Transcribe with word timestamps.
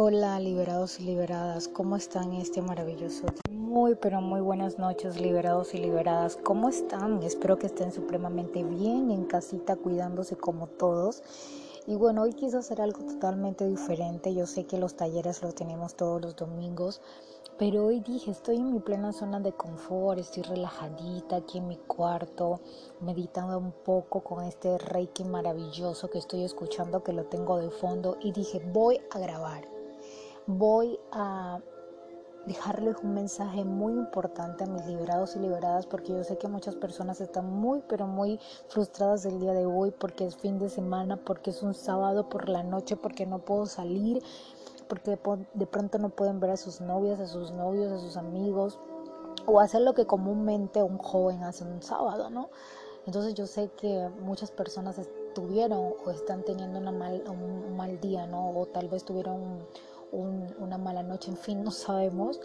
Hola 0.00 0.38
liberados 0.38 1.00
y 1.00 1.02
liberadas, 1.02 1.66
¿cómo 1.66 1.96
están 1.96 2.32
este 2.34 2.62
maravilloso 2.62 3.26
Muy 3.50 3.96
pero 3.96 4.20
muy 4.20 4.40
buenas 4.40 4.78
noches 4.78 5.20
liberados 5.20 5.74
y 5.74 5.78
liberadas, 5.78 6.36
¿cómo 6.36 6.68
están? 6.68 7.20
Espero 7.24 7.58
que 7.58 7.66
estén 7.66 7.90
supremamente 7.90 8.62
bien 8.62 9.10
en 9.10 9.24
casita 9.24 9.74
cuidándose 9.74 10.36
como 10.36 10.68
todos. 10.68 11.24
Y 11.88 11.96
bueno, 11.96 12.22
hoy 12.22 12.34
quise 12.34 12.58
hacer 12.58 12.80
algo 12.80 13.00
totalmente 13.00 13.66
diferente, 13.66 14.32
yo 14.32 14.46
sé 14.46 14.66
que 14.66 14.78
los 14.78 14.94
talleres 14.94 15.42
los 15.42 15.56
tenemos 15.56 15.96
todos 15.96 16.22
los 16.22 16.36
domingos, 16.36 17.00
pero 17.58 17.86
hoy 17.86 17.98
dije, 17.98 18.30
estoy 18.30 18.58
en 18.58 18.72
mi 18.72 18.78
plena 18.78 19.12
zona 19.12 19.40
de 19.40 19.50
confort, 19.50 20.20
estoy 20.20 20.44
relajadita 20.44 21.38
aquí 21.38 21.58
en 21.58 21.66
mi 21.66 21.76
cuarto, 21.76 22.60
meditando 23.00 23.58
un 23.58 23.72
poco 23.72 24.22
con 24.22 24.44
este 24.44 24.78
reiki 24.78 25.24
maravilloso 25.24 26.08
que 26.08 26.18
estoy 26.18 26.44
escuchando, 26.44 27.02
que 27.02 27.12
lo 27.12 27.24
tengo 27.24 27.58
de 27.58 27.70
fondo, 27.70 28.16
y 28.20 28.30
dije, 28.30 28.62
voy 28.72 29.00
a 29.10 29.18
grabar 29.18 29.77
voy 30.48 30.98
a 31.12 31.60
dejarles 32.46 32.96
un 33.02 33.12
mensaje 33.12 33.64
muy 33.64 33.92
importante 33.92 34.64
a 34.64 34.66
mis 34.66 34.86
liberados 34.86 35.36
y 35.36 35.40
liberadas 35.40 35.86
porque 35.86 36.14
yo 36.14 36.24
sé 36.24 36.38
que 36.38 36.48
muchas 36.48 36.74
personas 36.74 37.20
están 37.20 37.52
muy 37.52 37.82
pero 37.86 38.06
muy 38.06 38.40
frustradas 38.68 39.26
el 39.26 39.40
día 39.40 39.52
de 39.52 39.66
hoy 39.66 39.90
porque 39.90 40.24
es 40.24 40.36
fin 40.38 40.58
de 40.58 40.70
semana, 40.70 41.18
porque 41.18 41.50
es 41.50 41.62
un 41.62 41.74
sábado 41.74 42.30
por 42.30 42.48
la 42.48 42.62
noche, 42.62 42.96
porque 42.96 43.26
no 43.26 43.40
puedo 43.40 43.66
salir, 43.66 44.22
porque 44.88 45.18
de 45.52 45.66
pronto 45.66 45.98
no 45.98 46.08
pueden 46.08 46.40
ver 46.40 46.52
a 46.52 46.56
sus 46.56 46.80
novias, 46.80 47.20
a 47.20 47.26
sus 47.26 47.52
novios, 47.52 47.92
a 47.92 47.98
sus 47.98 48.16
amigos 48.16 48.80
o 49.44 49.60
hacer 49.60 49.82
lo 49.82 49.92
que 49.92 50.06
comúnmente 50.06 50.82
un 50.82 50.96
joven 50.96 51.44
hace 51.44 51.64
un 51.64 51.82
sábado, 51.82 52.30
¿no? 52.30 52.48
Entonces 53.04 53.34
yo 53.34 53.46
sé 53.46 53.70
que 53.76 54.08
muchas 54.22 54.50
personas 54.50 54.98
estuvieron 54.98 55.92
o 56.06 56.10
están 56.10 56.42
teniendo 56.42 56.78
una 56.78 56.92
mal, 56.92 57.22
un 57.28 57.76
mal 57.76 58.00
día, 58.00 58.26
¿no? 58.26 58.50
O 58.50 58.64
tal 58.64 58.88
vez 58.88 59.04
tuvieron 59.04 59.66
una 60.12 60.78
mala 60.78 61.02
noche, 61.02 61.30
en 61.30 61.36
fin, 61.36 61.62
no 61.62 61.70
sabemos, 61.70 62.40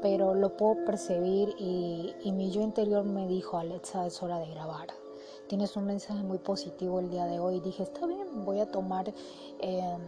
pero 0.00 0.34
lo 0.34 0.56
puedo 0.56 0.84
percibir 0.84 1.54
y, 1.58 2.14
mi 2.32 2.50
yo 2.50 2.60
interior 2.60 3.04
me 3.04 3.26
dijo, 3.26 3.58
Alexa, 3.58 4.06
es 4.06 4.22
hora 4.22 4.38
de 4.38 4.50
grabar. 4.50 4.88
Tienes 5.48 5.76
un 5.76 5.84
mensaje 5.84 6.22
muy 6.22 6.38
positivo 6.38 6.98
el 6.98 7.10
día 7.10 7.26
de 7.26 7.38
hoy. 7.38 7.60
Dije, 7.60 7.82
está 7.82 8.06
bien, 8.06 8.44
voy 8.44 8.60
a 8.60 8.70
tomar 8.70 9.12
em, 9.60 10.00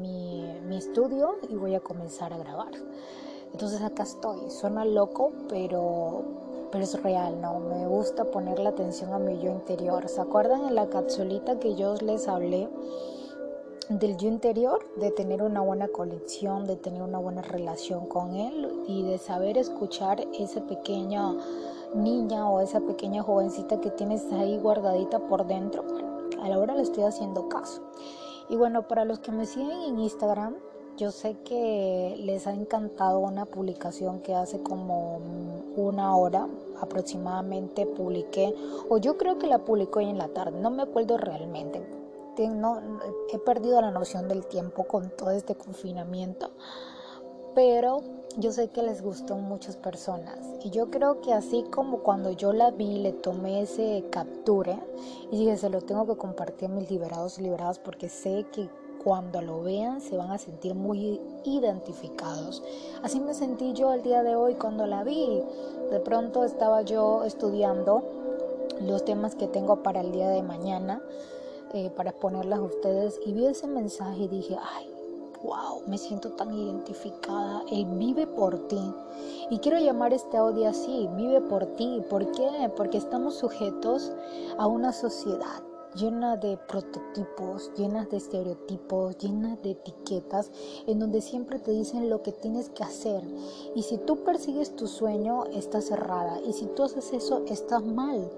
mi, 0.00 0.42
mi 0.66 0.76
estudio 0.76 1.36
y 1.48 1.54
voy 1.54 1.74
a 1.74 1.80
comenzar 1.80 2.32
a 2.32 2.38
grabar. 2.38 2.72
Entonces 3.52 3.80
acá 3.80 4.02
estoy. 4.02 4.50
Suena 4.50 4.84
loco, 4.84 5.32
pero, 5.48 6.24
pero 6.70 6.84
es 6.84 7.00
real, 7.02 7.40
¿no? 7.40 7.60
Me 7.60 7.86
gusta 7.86 8.24
poner 8.24 8.58
la 8.58 8.70
atención 8.70 9.12
a 9.12 9.18
mi 9.18 9.38
yo 9.38 9.50
interior. 9.52 10.08
¿Se 10.08 10.20
acuerdan 10.20 10.64
en 10.66 10.74
la 10.74 10.88
capsulita 10.88 11.58
que 11.58 11.74
yo 11.74 11.94
les 11.96 12.28
hablé? 12.28 12.68
Del 13.88 14.16
yo 14.18 14.28
interior, 14.28 14.86
de 14.96 15.10
tener 15.10 15.42
una 15.42 15.60
buena 15.60 15.88
conexión, 15.88 16.66
de 16.66 16.76
tener 16.76 17.02
una 17.02 17.18
buena 17.18 17.40
relación 17.40 18.06
con 18.06 18.34
él 18.34 18.84
y 18.86 19.02
de 19.02 19.18
saber 19.18 19.56
escuchar 19.56 20.20
esa 20.38 20.60
pequeña 20.66 21.34
niña 21.94 22.48
o 22.48 22.60
esa 22.60 22.80
pequeña 22.80 23.22
jovencita 23.22 23.80
que 23.80 23.90
tienes 23.90 24.30
ahí 24.32 24.58
guardadita 24.58 25.20
por 25.20 25.46
dentro. 25.46 25.84
a 26.42 26.48
la 26.48 26.58
hora 26.58 26.74
le 26.74 26.82
estoy 26.82 27.02
haciendo 27.04 27.48
caso. 27.48 27.82
Y 28.48 28.56
bueno, 28.56 28.86
para 28.86 29.04
los 29.04 29.18
que 29.18 29.32
me 29.32 29.44
siguen 29.44 29.82
en 29.82 29.98
Instagram, 29.98 30.54
yo 30.96 31.10
sé 31.10 31.36
que 31.44 32.16
les 32.18 32.46
ha 32.46 32.52
encantado 32.52 33.18
una 33.20 33.44
publicación 33.44 34.20
que 34.20 34.34
hace 34.34 34.62
como 34.62 35.18
una 35.76 36.16
hora 36.16 36.46
aproximadamente 36.80 37.86
publiqué, 37.86 38.54
o 38.88 38.98
yo 38.98 39.16
creo 39.16 39.38
que 39.38 39.46
la 39.46 39.58
publicó 39.64 39.98
hoy 39.98 40.10
en 40.10 40.18
la 40.18 40.28
tarde, 40.28 40.60
no 40.60 40.70
me 40.70 40.82
acuerdo 40.82 41.16
realmente, 41.16 41.97
no, 42.46 42.80
he 43.32 43.38
perdido 43.38 43.80
la 43.80 43.90
noción 43.90 44.28
del 44.28 44.46
tiempo 44.46 44.84
con 44.84 45.10
todo 45.10 45.30
este 45.30 45.56
confinamiento, 45.56 46.50
pero 47.54 48.02
yo 48.36 48.52
sé 48.52 48.68
que 48.68 48.82
les 48.82 49.02
gustó 49.02 49.34
muchas 49.34 49.76
personas 49.76 50.38
y 50.62 50.70
yo 50.70 50.90
creo 50.90 51.20
que 51.20 51.32
así 51.32 51.64
como 51.64 52.04
cuando 52.04 52.30
yo 52.30 52.52
la 52.52 52.70
vi, 52.70 52.98
le 52.98 53.12
tomé 53.12 53.62
ese 53.62 54.04
capture 54.10 54.78
y 55.32 55.38
dije, 55.38 55.56
se 55.56 55.70
lo 55.70 55.80
tengo 55.80 56.06
que 56.06 56.16
compartir 56.16 56.70
a 56.70 56.72
mis 56.72 56.88
liberados 56.88 57.38
y 57.38 57.42
liberadas 57.42 57.80
porque 57.80 58.08
sé 58.08 58.46
que 58.52 58.68
cuando 59.02 59.40
lo 59.40 59.62
vean 59.62 60.00
se 60.00 60.16
van 60.16 60.30
a 60.30 60.38
sentir 60.38 60.74
muy 60.74 61.20
identificados. 61.44 62.62
Así 63.02 63.18
me 63.20 63.34
sentí 63.34 63.72
yo 63.72 63.92
el 63.92 64.02
día 64.02 64.22
de 64.22 64.36
hoy 64.36 64.54
cuando 64.54 64.86
la 64.86 65.02
vi. 65.02 65.42
De 65.90 66.00
pronto 66.00 66.44
estaba 66.44 66.82
yo 66.82 67.24
estudiando 67.24 68.02
los 68.80 69.04
temas 69.04 69.34
que 69.34 69.48
tengo 69.48 69.82
para 69.82 70.00
el 70.00 70.12
día 70.12 70.28
de 70.28 70.42
mañana 70.42 71.02
eh, 71.74 71.90
para 71.90 72.10
exponerlas 72.10 72.58
a 72.58 72.62
ustedes 72.62 73.20
y 73.24 73.32
vi 73.32 73.46
ese 73.46 73.66
mensaje 73.66 74.22
y 74.22 74.28
dije, 74.28 74.56
ay, 74.60 74.90
wow, 75.42 75.82
me 75.86 75.98
siento 75.98 76.30
tan 76.32 76.52
identificada. 76.52 77.62
Él 77.70 77.86
vive 77.92 78.26
por 78.26 78.68
ti. 78.68 78.80
Y 79.50 79.58
quiero 79.58 79.78
llamar 79.78 80.12
este 80.12 80.36
audio 80.36 80.68
así, 80.68 81.08
vive 81.16 81.40
por 81.40 81.66
ti. 81.76 82.02
¿Por 82.08 82.30
qué? 82.32 82.70
Porque 82.76 82.98
estamos 82.98 83.34
sujetos 83.34 84.12
a 84.58 84.66
una 84.66 84.92
sociedad 84.92 85.62
llena 85.94 86.36
de 86.36 86.56
prototipos, 86.56 87.72
llenas 87.76 88.08
de 88.10 88.18
estereotipos, 88.18 89.18
llenas 89.18 89.60
de 89.62 89.72
etiquetas, 89.72 90.50
en 90.86 90.98
donde 90.98 91.20
siempre 91.20 91.58
te 91.58 91.72
dicen 91.72 92.10
lo 92.10 92.22
que 92.22 92.32
tienes 92.32 92.68
que 92.70 92.84
hacer. 92.84 93.22
Y 93.74 93.82
si 93.82 93.98
tú 93.98 94.22
persigues 94.22 94.76
tu 94.76 94.86
sueño, 94.86 95.46
estás 95.46 95.86
cerrada. 95.86 96.40
Y 96.46 96.52
si 96.52 96.66
tú 96.66 96.84
haces 96.84 97.12
eso, 97.12 97.42
estás 97.46 97.82
mal. 97.84 98.30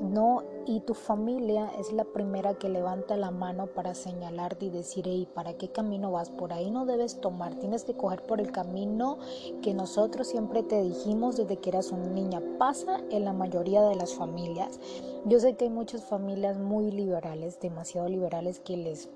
No, 0.00 0.42
y 0.66 0.80
tu 0.80 0.94
familia 0.94 1.70
es 1.78 1.92
la 1.92 2.04
primera 2.04 2.54
que 2.54 2.68
levanta 2.68 3.16
la 3.16 3.30
mano 3.30 3.66
para 3.66 3.94
señalarte 3.94 4.66
y 4.66 4.70
decir, 4.70 5.04
hey, 5.06 5.28
¿para 5.32 5.54
qué 5.54 5.68
camino 5.68 6.10
vas? 6.10 6.30
Por 6.30 6.52
ahí 6.52 6.70
no 6.70 6.86
debes 6.86 7.20
tomar, 7.20 7.54
tienes 7.56 7.84
que 7.84 7.94
coger 7.94 8.22
por 8.22 8.40
el 8.40 8.52
camino 8.52 9.18
que 9.60 9.74
nosotros 9.74 10.28
siempre 10.28 10.62
te 10.62 10.82
dijimos 10.82 11.36
desde 11.36 11.56
que 11.58 11.70
eras 11.70 11.92
una 11.92 12.06
niña. 12.06 12.42
Pasa 12.58 13.00
en 13.10 13.24
la 13.24 13.32
mayoría 13.32 13.82
de 13.82 13.96
las 13.96 14.14
familias. 14.14 14.80
Yo 15.24 15.38
sé 15.40 15.54
que 15.54 15.66
hay 15.66 15.70
muchas 15.70 16.04
familias 16.04 16.58
muy 16.58 16.90
liberales, 16.90 17.60
demasiado 17.60 18.08
liberales, 18.08 18.60
que 18.60 18.76
les 18.76 19.08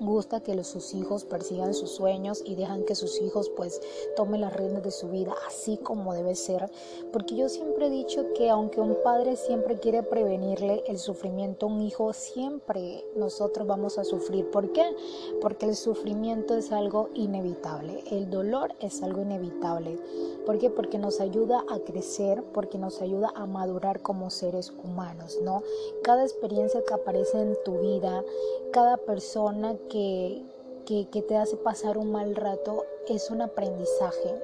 gusta 0.00 0.40
que 0.40 0.54
los, 0.54 0.66
sus 0.66 0.94
hijos 0.94 1.24
persigan 1.24 1.74
sus 1.74 1.90
sueños 1.90 2.42
y 2.44 2.54
dejan 2.54 2.84
que 2.84 2.94
sus 2.94 3.20
hijos 3.20 3.50
pues 3.50 3.80
tomen 4.16 4.40
las 4.40 4.52
riendas 4.54 4.82
de 4.82 4.90
su 4.90 5.08
vida 5.08 5.34
así 5.46 5.76
como 5.76 6.14
debe 6.14 6.34
ser 6.34 6.70
porque 7.12 7.36
yo 7.36 7.48
siempre 7.48 7.86
he 7.86 7.90
dicho 7.90 8.32
que 8.34 8.50
aunque 8.50 8.80
un 8.80 8.96
padre 9.02 9.36
siempre 9.36 9.78
quiere 9.78 10.02
prevenirle 10.02 10.84
el 10.86 10.98
sufrimiento 10.98 11.66
a 11.66 11.68
un 11.70 11.82
hijo 11.82 12.12
siempre 12.12 13.04
nosotros 13.16 13.66
vamos 13.66 13.98
a 13.98 14.04
sufrir 14.04 14.50
¿por 14.50 14.72
qué? 14.72 14.94
porque 15.40 15.66
el 15.66 15.76
sufrimiento 15.76 16.54
es 16.54 16.72
algo 16.72 17.10
inevitable 17.14 18.02
el 18.10 18.30
dolor 18.30 18.74
es 18.80 19.02
algo 19.02 19.22
inevitable 19.22 19.98
¿por 20.46 20.58
qué? 20.58 20.70
porque 20.70 20.98
nos 20.98 21.20
ayuda 21.20 21.64
a 21.68 21.78
crecer 21.80 22.42
porque 22.52 22.78
nos 22.78 23.00
ayuda 23.00 23.32
a 23.34 23.46
madurar 23.46 24.02
como 24.02 24.30
seres 24.30 24.72
humanos 24.82 25.38
¿no? 25.42 25.62
cada 26.02 26.22
experiencia 26.22 26.82
que 26.86 26.94
aparece 26.94 27.40
en 27.40 27.56
tu 27.64 27.78
vida 27.78 28.24
cada 28.72 28.96
persona 28.96 29.76
que, 29.88 30.42
te 30.86 31.36
hace 31.36 31.56
pasar 31.56 31.98
un 31.98 32.12
mal 32.12 32.36
rato 32.36 32.84
es 33.08 33.30
un 33.30 33.40
aprendizaje, 33.40 34.34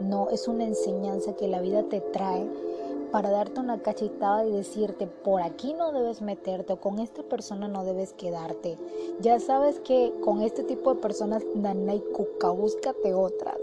no 0.00 0.30
es 0.30 0.48
una 0.48 0.64
enseñanza 0.64 1.34
que 1.36 1.48
la 1.48 1.60
vida 1.60 1.82
te 1.84 2.00
trae 2.00 2.46
para 3.10 3.30
darte 3.30 3.60
una 3.60 3.82
cachetada 3.82 4.46
y 4.46 4.52
decirte 4.52 5.06
por 5.06 5.42
aquí 5.42 5.74
no 5.74 5.92
debes 5.92 6.22
meterte 6.22 6.72
o 6.72 6.80
con 6.80 6.98
esta 6.98 7.22
persona 7.22 7.68
no 7.68 7.84
debes 7.84 8.14
quedarte. 8.14 8.78
Ya 9.20 9.38
sabes 9.38 9.80
que 9.80 10.14
con 10.24 10.40
este 10.40 10.62
tipo 10.64 10.94
de 10.94 11.00
personas 11.00 11.44
Nanay 11.54 12.00
Cuca, 12.14 12.48
búscate 12.50 13.12
otras. 13.12 13.58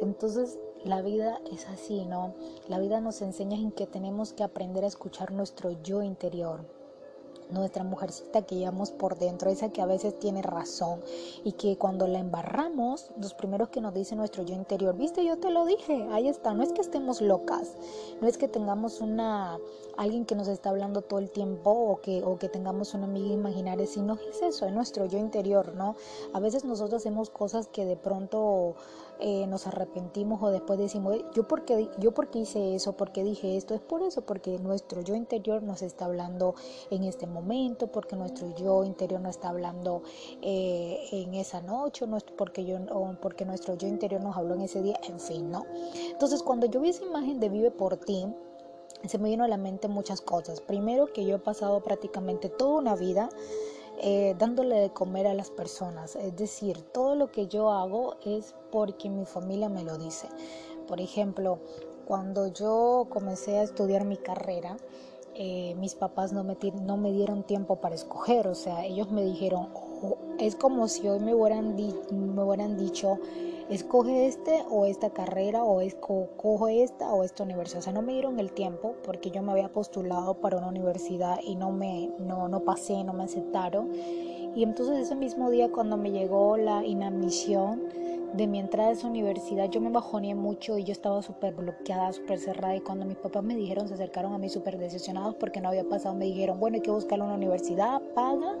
Entonces 0.00 0.58
la 0.84 1.02
vida 1.02 1.40
es 1.52 1.66
así, 1.66 2.04
¿no? 2.04 2.34
La 2.68 2.78
vida 2.78 3.00
nos 3.00 3.22
enseña 3.22 3.58
en 3.58 3.72
que 3.72 3.88
tenemos 3.88 4.32
que 4.32 4.44
aprender 4.44 4.84
a 4.84 4.88
escuchar 4.88 5.32
nuestro 5.32 5.72
yo 5.82 6.02
interior 6.02 6.75
nuestra 7.50 7.84
mujercita 7.84 8.42
que 8.42 8.56
llevamos 8.56 8.90
por 8.90 9.18
dentro, 9.18 9.50
esa 9.50 9.70
que 9.70 9.82
a 9.82 9.86
veces 9.86 10.18
tiene 10.18 10.42
razón 10.42 11.00
y 11.44 11.52
que 11.52 11.76
cuando 11.76 12.06
la 12.06 12.18
embarramos, 12.18 13.10
los 13.20 13.34
primeros 13.34 13.68
que 13.68 13.80
nos 13.80 13.94
dice 13.94 14.16
nuestro 14.16 14.42
yo 14.42 14.54
interior, 14.54 14.96
viste, 14.96 15.24
yo 15.24 15.38
te 15.38 15.50
lo 15.50 15.64
dije, 15.64 16.06
ahí 16.10 16.28
está, 16.28 16.54
no 16.54 16.62
es 16.62 16.72
que 16.72 16.80
estemos 16.80 17.20
locas, 17.20 17.74
no 18.20 18.28
es 18.28 18.38
que 18.38 18.48
tengamos 18.48 19.00
una 19.00 19.58
alguien 19.96 20.26
que 20.26 20.34
nos 20.34 20.48
está 20.48 20.70
hablando 20.70 21.02
todo 21.02 21.18
el 21.20 21.30
tiempo 21.30 21.70
o 21.70 22.00
que, 22.00 22.22
o 22.22 22.38
que 22.38 22.48
tengamos 22.48 22.94
una 22.94 23.04
amiga 23.04 23.32
imaginaria, 23.32 23.86
sino 23.86 24.18
es 24.30 24.42
eso, 24.42 24.66
es 24.66 24.72
nuestro 24.72 25.06
yo 25.06 25.18
interior, 25.18 25.74
¿no? 25.74 25.96
A 26.32 26.40
veces 26.40 26.64
nosotros 26.64 27.02
hacemos 27.02 27.30
cosas 27.30 27.66
que 27.68 27.84
de 27.84 27.96
pronto 27.96 28.74
eh, 29.20 29.46
nos 29.46 29.66
arrepentimos 29.66 30.42
o 30.42 30.50
después 30.50 30.78
decimos, 30.78 31.16
yo 31.34 31.48
porque, 31.48 31.88
yo 31.98 32.12
porque 32.12 32.40
hice 32.40 32.74
eso, 32.74 32.92
porque 32.96 33.24
dije 33.24 33.56
esto, 33.56 33.74
es 33.74 33.80
por 33.80 34.02
eso, 34.02 34.22
porque 34.22 34.58
nuestro 34.58 35.00
yo 35.00 35.14
interior 35.14 35.62
nos 35.62 35.82
está 35.82 36.04
hablando 36.04 36.54
en 36.90 37.04
este 37.04 37.26
momento, 37.26 37.86
porque 37.86 38.16
nuestro 38.16 38.54
yo 38.54 38.84
interior 38.84 39.20
nos 39.20 39.36
está 39.36 39.48
hablando 39.48 40.02
eh, 40.42 41.00
en 41.12 41.34
esa 41.34 41.60
noche, 41.60 42.06
no 42.06 42.18
porque, 42.36 42.64
yo, 42.64 42.78
o 42.92 43.14
porque 43.20 43.44
nuestro 43.44 43.74
yo 43.74 43.88
interior 43.88 44.22
nos 44.22 44.36
habló 44.36 44.54
en 44.54 44.62
ese 44.62 44.82
día, 44.82 44.98
en 45.08 45.20
fin, 45.20 45.50
¿no? 45.50 45.64
Entonces 46.10 46.42
cuando 46.42 46.66
yo 46.66 46.80
vi 46.80 46.90
esa 46.90 47.04
imagen 47.04 47.40
de 47.40 47.48
Vive 47.48 47.70
por 47.70 47.96
ti, 47.96 48.26
se 49.06 49.18
me 49.18 49.28
vino 49.28 49.44
a 49.44 49.48
la 49.48 49.56
mente 49.56 49.88
muchas 49.88 50.20
cosas. 50.20 50.60
Primero 50.60 51.12
que 51.12 51.24
yo 51.24 51.36
he 51.36 51.38
pasado 51.38 51.80
prácticamente 51.80 52.48
toda 52.48 52.78
una 52.78 52.96
vida 52.96 53.28
eh, 53.98 54.34
dándole 54.38 54.76
de 54.76 54.90
comer 54.90 55.26
a 55.26 55.34
las 55.34 55.50
personas. 55.50 56.16
Es 56.16 56.36
decir, 56.36 56.82
todo 56.92 57.14
lo 57.14 57.30
que 57.30 57.46
yo 57.46 57.70
hago 57.70 58.16
es 58.24 58.54
porque 58.70 59.08
mi 59.08 59.24
familia 59.24 59.68
me 59.68 59.84
lo 59.84 59.96
dice. 59.98 60.28
Por 60.86 61.00
ejemplo, 61.00 61.58
cuando 62.06 62.48
yo 62.48 63.06
comencé 63.08 63.58
a 63.58 63.62
estudiar 63.62 64.04
mi 64.04 64.16
carrera, 64.16 64.76
eh, 65.34 65.74
mis 65.76 65.94
papás 65.94 66.32
no 66.32 66.44
me, 66.44 67.12
dieron 67.12 67.42
tiempo 67.42 67.76
para 67.76 67.94
escoger, 67.94 68.48
o 68.48 68.54
sea, 68.54 68.86
ellos 68.86 69.10
me 69.10 69.22
dijeron, 69.22 69.68
oh, 69.74 70.16
es 70.38 70.56
como 70.56 70.88
si 70.88 71.06
hoy 71.08 71.20
me 71.20 71.34
hubieran 71.34 71.76
dicho, 72.76 73.18
escoge 73.68 74.26
este 74.26 74.64
o 74.70 74.86
esta 74.86 75.10
carrera 75.10 75.64
o 75.64 75.80
escoge 75.80 76.82
esta 76.82 77.12
o 77.12 77.24
esta 77.24 77.42
universidad. 77.42 77.80
O 77.80 77.82
sea, 77.82 77.92
no 77.92 78.02
me 78.02 78.12
dieron 78.12 78.38
el 78.38 78.52
tiempo 78.52 78.94
porque 79.04 79.30
yo 79.30 79.42
me 79.42 79.52
había 79.52 79.68
postulado 79.68 80.34
para 80.34 80.58
una 80.58 80.68
universidad 80.68 81.38
y 81.42 81.56
no 81.56 81.72
me 81.72 82.10
no, 82.18 82.48
no 82.48 82.60
pasé, 82.60 83.02
no 83.04 83.12
me 83.12 83.24
aceptaron. 83.24 83.90
Y 83.94 84.62
entonces 84.62 84.98
ese 84.98 85.14
mismo 85.14 85.50
día 85.50 85.70
cuando 85.70 85.96
me 85.96 86.10
llegó 86.10 86.56
la 86.56 86.84
inadmisión 86.84 87.82
de 88.34 88.46
mi 88.46 88.58
entrada 88.58 88.90
a 88.90 88.92
esa 88.92 89.06
universidad, 89.06 89.70
yo 89.70 89.80
me 89.80 89.90
bajoné 89.90 90.34
mucho 90.34 90.78
y 90.78 90.84
yo 90.84 90.92
estaba 90.92 91.22
súper 91.22 91.54
bloqueada, 91.54 92.12
súper 92.12 92.38
cerrada. 92.38 92.76
Y 92.76 92.80
cuando 92.80 93.04
mis 93.04 93.16
papás 93.16 93.42
me 93.42 93.56
dijeron, 93.56 93.88
se 93.88 93.94
acercaron 93.94 94.34
a 94.34 94.38
mí 94.38 94.48
súper 94.48 94.78
decepcionados 94.78 95.34
porque 95.36 95.60
no 95.60 95.68
había 95.68 95.84
pasado, 95.84 96.14
me 96.14 96.26
dijeron, 96.26 96.60
bueno, 96.60 96.76
hay 96.76 96.82
que 96.82 96.90
buscar 96.90 97.20
una 97.20 97.34
universidad, 97.34 98.00
paga 98.14 98.56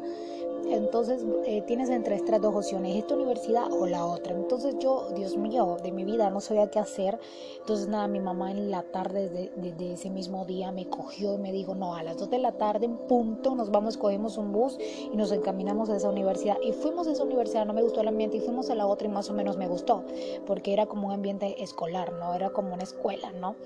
entonces 0.68 1.24
eh, 1.44 1.62
tienes 1.62 1.90
entre 1.90 2.16
estas 2.16 2.40
dos 2.40 2.54
opciones, 2.54 2.96
esta 2.96 3.14
universidad 3.14 3.70
o 3.70 3.86
la 3.86 4.04
otra. 4.04 4.34
Entonces 4.34 4.76
yo, 4.80 5.08
Dios 5.14 5.36
mío, 5.36 5.76
de 5.82 5.92
mi 5.92 6.04
vida 6.04 6.28
no 6.30 6.40
sabía 6.40 6.68
qué 6.70 6.78
hacer. 6.78 7.18
Entonces 7.60 7.88
nada, 7.88 8.08
mi 8.08 8.18
mamá 8.18 8.50
en 8.50 8.70
la 8.70 8.82
tarde 8.82 9.28
de, 9.28 9.92
ese 9.92 10.10
mismo 10.10 10.44
día 10.44 10.72
me 10.72 10.88
cogió 10.88 11.34
y 11.34 11.38
me 11.38 11.52
dijo, 11.52 11.74
no, 11.74 11.94
a 11.94 12.02
las 12.02 12.16
2 12.18 12.30
de 12.30 12.38
la 12.38 12.52
tarde 12.52 12.86
en 12.86 12.96
punto 12.96 13.54
nos 13.54 13.70
vamos, 13.70 13.96
cogemos 13.96 14.36
un 14.36 14.52
bus 14.52 14.76
y 15.12 15.16
nos 15.16 15.30
encaminamos 15.30 15.88
a 15.88 15.96
esa 15.96 16.10
universidad. 16.10 16.56
Y 16.62 16.72
fuimos 16.72 17.06
a 17.06 17.12
esa 17.12 17.22
universidad, 17.22 17.64
no 17.64 17.72
me 17.72 17.82
gustó 17.82 18.00
el 18.00 18.08
ambiente 18.08 18.38
y 18.38 18.40
fuimos 18.40 18.68
a 18.70 18.74
la 18.74 18.86
otra 18.86 19.06
y 19.06 19.10
más 19.10 19.30
o 19.30 19.34
menos 19.34 19.55
me 19.56 19.66
gustó, 19.66 20.04
porque 20.46 20.72
era 20.72 20.86
como 20.86 21.08
un 21.08 21.12
ambiente 21.12 21.62
escolar, 21.62 22.12
¿no? 22.12 22.34
Era 22.34 22.50
como 22.50 22.74
una 22.74 22.82
escuela, 22.82 23.32
¿no? 23.32 23.56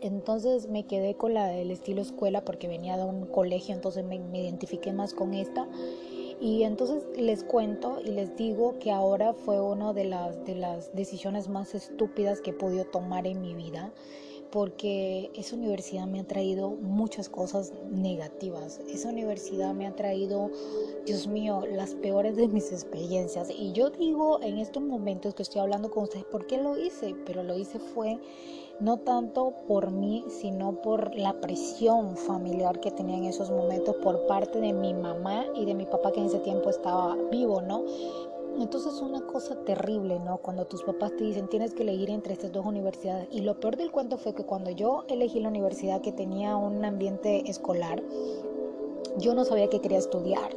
Entonces 0.00 0.68
me 0.68 0.84
quedé 0.84 1.14
con 1.14 1.34
la 1.34 1.46
del 1.46 1.70
estilo 1.70 2.02
escuela 2.02 2.44
porque 2.44 2.68
venía 2.68 2.96
de 2.96 3.04
un 3.04 3.26
colegio, 3.26 3.74
entonces 3.74 4.04
me, 4.04 4.16
identifiqué 4.16 4.92
más 4.92 5.14
con 5.14 5.34
esta. 5.34 5.66
Y 6.38 6.64
entonces 6.64 7.06
les 7.16 7.44
cuento 7.44 7.98
y 8.04 8.10
les 8.10 8.36
digo 8.36 8.78
que 8.78 8.92
ahora 8.92 9.32
fue 9.32 9.60
una 9.60 9.94
de 9.94 10.04
las, 10.04 10.44
de 10.44 10.54
las 10.54 10.94
decisiones 10.94 11.48
más 11.48 11.74
estúpidas 11.74 12.42
que 12.42 12.50
he 12.50 12.54
podido 12.54 12.84
tomar 12.84 13.26
en 13.26 13.40
mi 13.40 13.54
vida 13.54 13.90
porque 14.50 15.30
esa 15.34 15.56
universidad 15.56 16.06
me 16.06 16.20
ha 16.20 16.24
traído 16.24 16.70
muchas 16.70 17.28
cosas 17.28 17.72
negativas. 17.90 18.80
Esa 18.88 19.08
universidad 19.08 19.74
me 19.74 19.86
ha 19.86 19.94
traído, 19.94 20.50
Dios 21.04 21.26
mío, 21.26 21.64
las 21.66 21.94
peores 21.94 22.36
de 22.36 22.48
mis 22.48 22.72
experiencias. 22.72 23.48
Y 23.50 23.72
yo 23.72 23.90
digo 23.90 24.40
en 24.42 24.58
estos 24.58 24.82
momentos 24.82 25.34
que 25.34 25.42
estoy 25.42 25.60
hablando 25.60 25.90
con 25.90 26.04
ustedes, 26.04 26.24
¿por 26.24 26.46
qué 26.46 26.58
lo 26.58 26.78
hice? 26.78 27.14
Pero 27.26 27.42
lo 27.42 27.56
hice 27.56 27.78
fue 27.78 28.18
no 28.80 28.98
tanto 28.98 29.54
por 29.66 29.90
mí, 29.90 30.24
sino 30.28 30.82
por 30.82 31.14
la 31.14 31.40
presión 31.40 32.16
familiar 32.16 32.78
que 32.80 32.90
tenía 32.90 33.16
en 33.16 33.24
esos 33.24 33.50
momentos 33.50 33.96
por 34.02 34.26
parte 34.26 34.60
de 34.60 34.72
mi 34.72 34.92
mamá 34.92 35.46
y 35.54 35.64
de 35.64 35.74
mi 35.74 35.86
papá 35.86 36.12
que 36.12 36.20
en 36.20 36.26
ese 36.26 36.40
tiempo 36.40 36.68
estaba 36.68 37.16
vivo, 37.30 37.62
¿no? 37.62 37.84
Entonces 38.58 38.94
es 38.94 39.00
una 39.00 39.20
cosa 39.26 39.54
terrible, 39.64 40.18
¿no? 40.18 40.38
Cuando 40.38 40.66
tus 40.66 40.82
papás 40.82 41.14
te 41.16 41.24
dicen 41.24 41.48
tienes 41.48 41.74
que 41.74 41.82
elegir 41.82 42.10
entre 42.10 42.32
estas 42.32 42.52
dos 42.52 42.64
universidades. 42.64 43.28
Y 43.30 43.40
lo 43.40 43.60
peor 43.60 43.76
del 43.76 43.90
cuento 43.90 44.16
fue 44.16 44.34
que 44.34 44.44
cuando 44.44 44.70
yo 44.70 45.04
elegí 45.08 45.40
la 45.40 45.48
universidad 45.48 46.00
que 46.00 46.12
tenía 46.12 46.56
un 46.56 46.84
ambiente 46.84 47.48
escolar, 47.50 48.02
yo 49.18 49.34
no 49.34 49.44
sabía 49.44 49.68
que 49.68 49.80
quería 49.80 49.98
estudiar. 49.98 50.50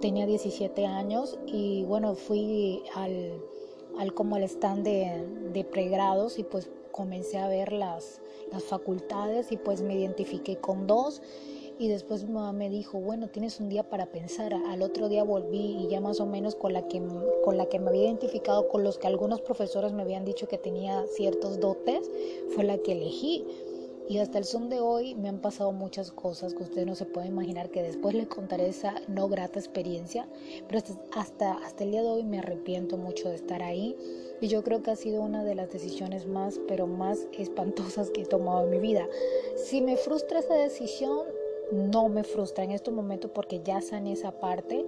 Tenía 0.00 0.26
17 0.26 0.86
años 0.86 1.38
y 1.46 1.84
bueno, 1.84 2.14
fui 2.14 2.82
al, 2.94 3.32
al 3.98 4.14
como 4.14 4.36
al 4.36 4.44
stand 4.44 4.84
de, 4.84 5.26
de 5.52 5.64
pregrados 5.64 6.38
y 6.38 6.44
pues 6.44 6.70
comencé 6.92 7.38
a 7.38 7.48
ver 7.48 7.72
las, 7.72 8.20
las 8.52 8.64
facultades 8.64 9.50
y 9.52 9.56
pues 9.56 9.82
me 9.82 9.96
identifiqué 9.96 10.56
con 10.56 10.86
dos 10.86 11.20
y 11.78 11.88
después 11.88 12.28
mamá 12.28 12.52
me 12.52 12.68
dijo, 12.68 12.98
bueno, 12.98 13.28
tienes 13.28 13.60
un 13.60 13.68
día 13.68 13.88
para 13.88 14.06
pensar. 14.06 14.52
Al 14.52 14.82
otro 14.82 15.08
día 15.08 15.22
volví 15.22 15.84
y 15.84 15.88
ya 15.88 16.00
más 16.00 16.18
o 16.20 16.26
menos 16.26 16.56
con 16.56 16.72
la 16.72 16.88
que, 16.88 17.00
con 17.44 17.56
la 17.56 17.66
que 17.66 17.78
me 17.78 17.88
había 17.88 18.04
identificado, 18.04 18.68
con 18.68 18.82
los 18.82 18.98
que 18.98 19.06
algunos 19.06 19.40
profesores 19.40 19.92
me 19.92 20.02
habían 20.02 20.24
dicho 20.24 20.48
que 20.48 20.58
tenía 20.58 21.06
ciertos 21.06 21.60
dotes, 21.60 22.10
fue 22.54 22.64
la 22.64 22.78
que 22.78 22.92
elegí. 22.92 23.46
Y 24.08 24.18
hasta 24.18 24.38
el 24.38 24.44
son 24.44 24.70
de 24.70 24.80
hoy 24.80 25.14
me 25.14 25.28
han 25.28 25.40
pasado 25.40 25.70
muchas 25.70 26.10
cosas 26.10 26.54
que 26.54 26.62
ustedes 26.62 26.86
no 26.86 26.94
se 26.94 27.04
pueden 27.04 27.32
imaginar, 27.32 27.70
que 27.70 27.82
después 27.82 28.14
les 28.14 28.26
contaré 28.26 28.68
esa 28.68 28.94
no 29.06 29.28
grata 29.28 29.58
experiencia, 29.58 30.26
pero 30.66 30.82
hasta, 31.12 31.52
hasta 31.58 31.84
el 31.84 31.90
día 31.90 32.02
de 32.02 32.08
hoy 32.08 32.24
me 32.24 32.38
arrepiento 32.38 32.96
mucho 32.96 33.28
de 33.28 33.34
estar 33.34 33.62
ahí 33.62 33.94
y 34.40 34.48
yo 34.48 34.64
creo 34.64 34.82
que 34.82 34.92
ha 34.92 34.96
sido 34.96 35.20
una 35.20 35.44
de 35.44 35.54
las 35.54 35.70
decisiones 35.70 36.26
más, 36.26 36.58
pero 36.66 36.86
más 36.86 37.28
espantosas 37.36 38.10
que 38.10 38.22
he 38.22 38.26
tomado 38.26 38.64
en 38.64 38.70
mi 38.70 38.78
vida. 38.78 39.06
Si 39.56 39.82
me 39.82 39.98
frustra 39.98 40.38
esa 40.38 40.54
decisión, 40.54 41.26
no 41.72 42.08
me 42.08 42.24
frustra 42.24 42.64
en 42.64 42.70
estos 42.70 42.94
momentos 42.94 43.30
porque 43.34 43.60
ya 43.62 43.80
sané 43.80 44.12
esa 44.12 44.32
parte, 44.32 44.86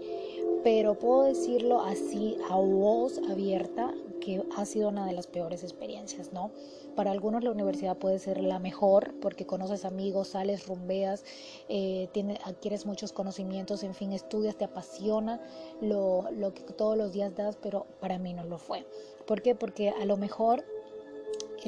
pero 0.63 0.99
puedo 0.99 1.25
decirlo 1.25 1.81
así 1.83 2.37
a 2.51 2.57
voz 2.57 3.19
abierta 3.31 3.95
que 4.21 4.43
ha 4.57 4.65
sido 4.67 4.91
una 4.91 5.07
de 5.07 5.13
las 5.13 5.27
peores 5.27 5.63
experiencias, 5.63 6.33
¿no? 6.33 6.51
Para 6.95 7.11
algunos 7.11 7.43
la 7.43 7.51
universidad 7.51 7.97
puede 7.97 8.19
ser 8.19 8.43
la 8.43 8.59
mejor 8.59 9.15
porque 9.21 9.47
conoces 9.47 9.85
amigos, 9.85 10.29
sales, 10.29 10.67
rumbeas, 10.67 11.25
eh, 11.69 12.09
adquieres 12.45 12.85
muchos 12.85 13.13
conocimientos, 13.13 13.83
en 13.83 13.95
fin, 13.95 14.13
estudias, 14.13 14.57
te 14.57 14.65
apasiona 14.65 15.41
lo, 15.81 16.31
lo 16.33 16.53
que 16.53 16.63
todos 16.63 16.99
los 16.99 17.13
días 17.13 17.35
das, 17.35 17.57
pero 17.57 17.87
para 18.01 18.19
mí 18.19 18.35
no 18.35 18.45
lo 18.45 18.59
fue. 18.59 18.87
¿Por 19.27 19.41
qué? 19.41 19.55
Porque 19.55 19.91
a 19.91 20.05
lo 20.05 20.17
mejor 20.19 20.65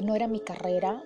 no 0.01 0.15
era 0.15 0.27
mi 0.27 0.39
carrera, 0.39 1.03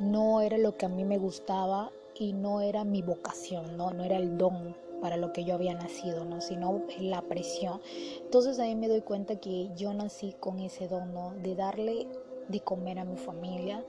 no 0.00 0.40
era 0.40 0.58
lo 0.58 0.76
que 0.76 0.86
a 0.86 0.88
mí 0.88 1.04
me 1.04 1.18
gustaba 1.18 1.90
y 2.18 2.32
no 2.32 2.60
era 2.60 2.84
mi 2.84 3.02
vocación, 3.02 3.76
no, 3.76 3.92
no 3.92 4.04
era 4.04 4.16
el 4.16 4.38
don 4.38 4.76
para 5.00 5.16
lo 5.16 5.32
que 5.32 5.44
yo 5.44 5.54
había 5.54 5.74
nacido, 5.74 6.24
¿no? 6.24 6.40
sino 6.40 6.82
la 6.98 7.22
presión. 7.22 7.80
Entonces 8.22 8.58
ahí 8.58 8.74
me 8.74 8.88
doy 8.88 9.02
cuenta 9.02 9.36
que 9.36 9.70
yo 9.76 9.92
nací 9.92 10.34
con 10.40 10.60
ese 10.60 10.88
don 10.88 11.12
¿no? 11.12 11.34
de 11.42 11.54
darle 11.54 12.08
de 12.48 12.60
comer 12.60 12.98
a 12.98 13.04
mi 13.04 13.16
familia, 13.16 13.84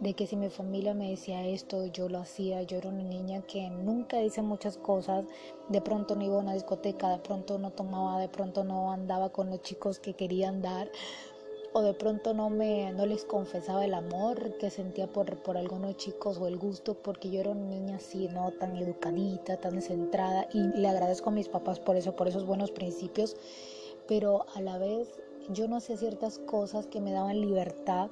de 0.00 0.14
que 0.14 0.26
si 0.26 0.36
mi 0.36 0.50
familia 0.50 0.94
me 0.94 1.10
decía 1.10 1.46
esto, 1.46 1.86
yo 1.86 2.08
lo 2.08 2.18
hacía. 2.18 2.62
Yo 2.62 2.76
era 2.76 2.88
una 2.88 3.02
niña 3.02 3.42
que 3.42 3.70
nunca 3.70 4.20
hice 4.20 4.42
muchas 4.42 4.76
cosas. 4.76 5.24
De 5.68 5.80
pronto 5.80 6.14
no 6.14 6.24
iba 6.24 6.36
a 6.36 6.40
una 6.40 6.54
discoteca, 6.54 7.08
de 7.10 7.18
pronto 7.18 7.58
no 7.58 7.70
tomaba, 7.70 8.20
de 8.20 8.28
pronto 8.28 8.64
no 8.64 8.92
andaba 8.92 9.30
con 9.30 9.50
los 9.50 9.62
chicos 9.62 9.98
que 9.98 10.14
querían 10.14 10.62
dar 10.62 10.90
o 11.76 11.82
de 11.82 11.92
pronto 12.02 12.32
no 12.32 12.48
me 12.60 12.90
no 12.98 13.04
les 13.04 13.24
confesaba 13.26 13.84
el 13.84 13.92
amor 13.92 14.54
que 14.58 14.70
sentía 14.70 15.06
por, 15.08 15.26
por 15.42 15.58
algunos 15.58 15.94
chicos 15.96 16.38
o 16.38 16.46
el 16.48 16.56
gusto 16.56 16.94
porque 16.94 17.30
yo 17.30 17.40
era 17.40 17.50
una 17.50 17.66
niña 17.66 17.96
así 17.96 18.28
no 18.28 18.50
tan 18.52 18.76
educadita 18.76 19.58
tan 19.58 19.82
centrada 19.82 20.48
y 20.50 20.68
le 20.80 20.88
agradezco 20.88 21.28
a 21.30 21.32
mis 21.34 21.48
papás 21.50 21.78
por 21.80 21.96
eso 21.96 22.16
por 22.16 22.28
esos 22.28 22.46
buenos 22.46 22.70
principios 22.72 23.36
pero 24.06 24.46
a 24.54 24.62
la 24.62 24.78
vez 24.78 25.20
yo 25.48 25.68
no 25.68 25.76
hacía 25.76 25.98
ciertas 25.98 26.38
cosas 26.38 26.86
que 26.86 27.02
me 27.02 27.12
daban 27.12 27.40
libertad 27.42 28.10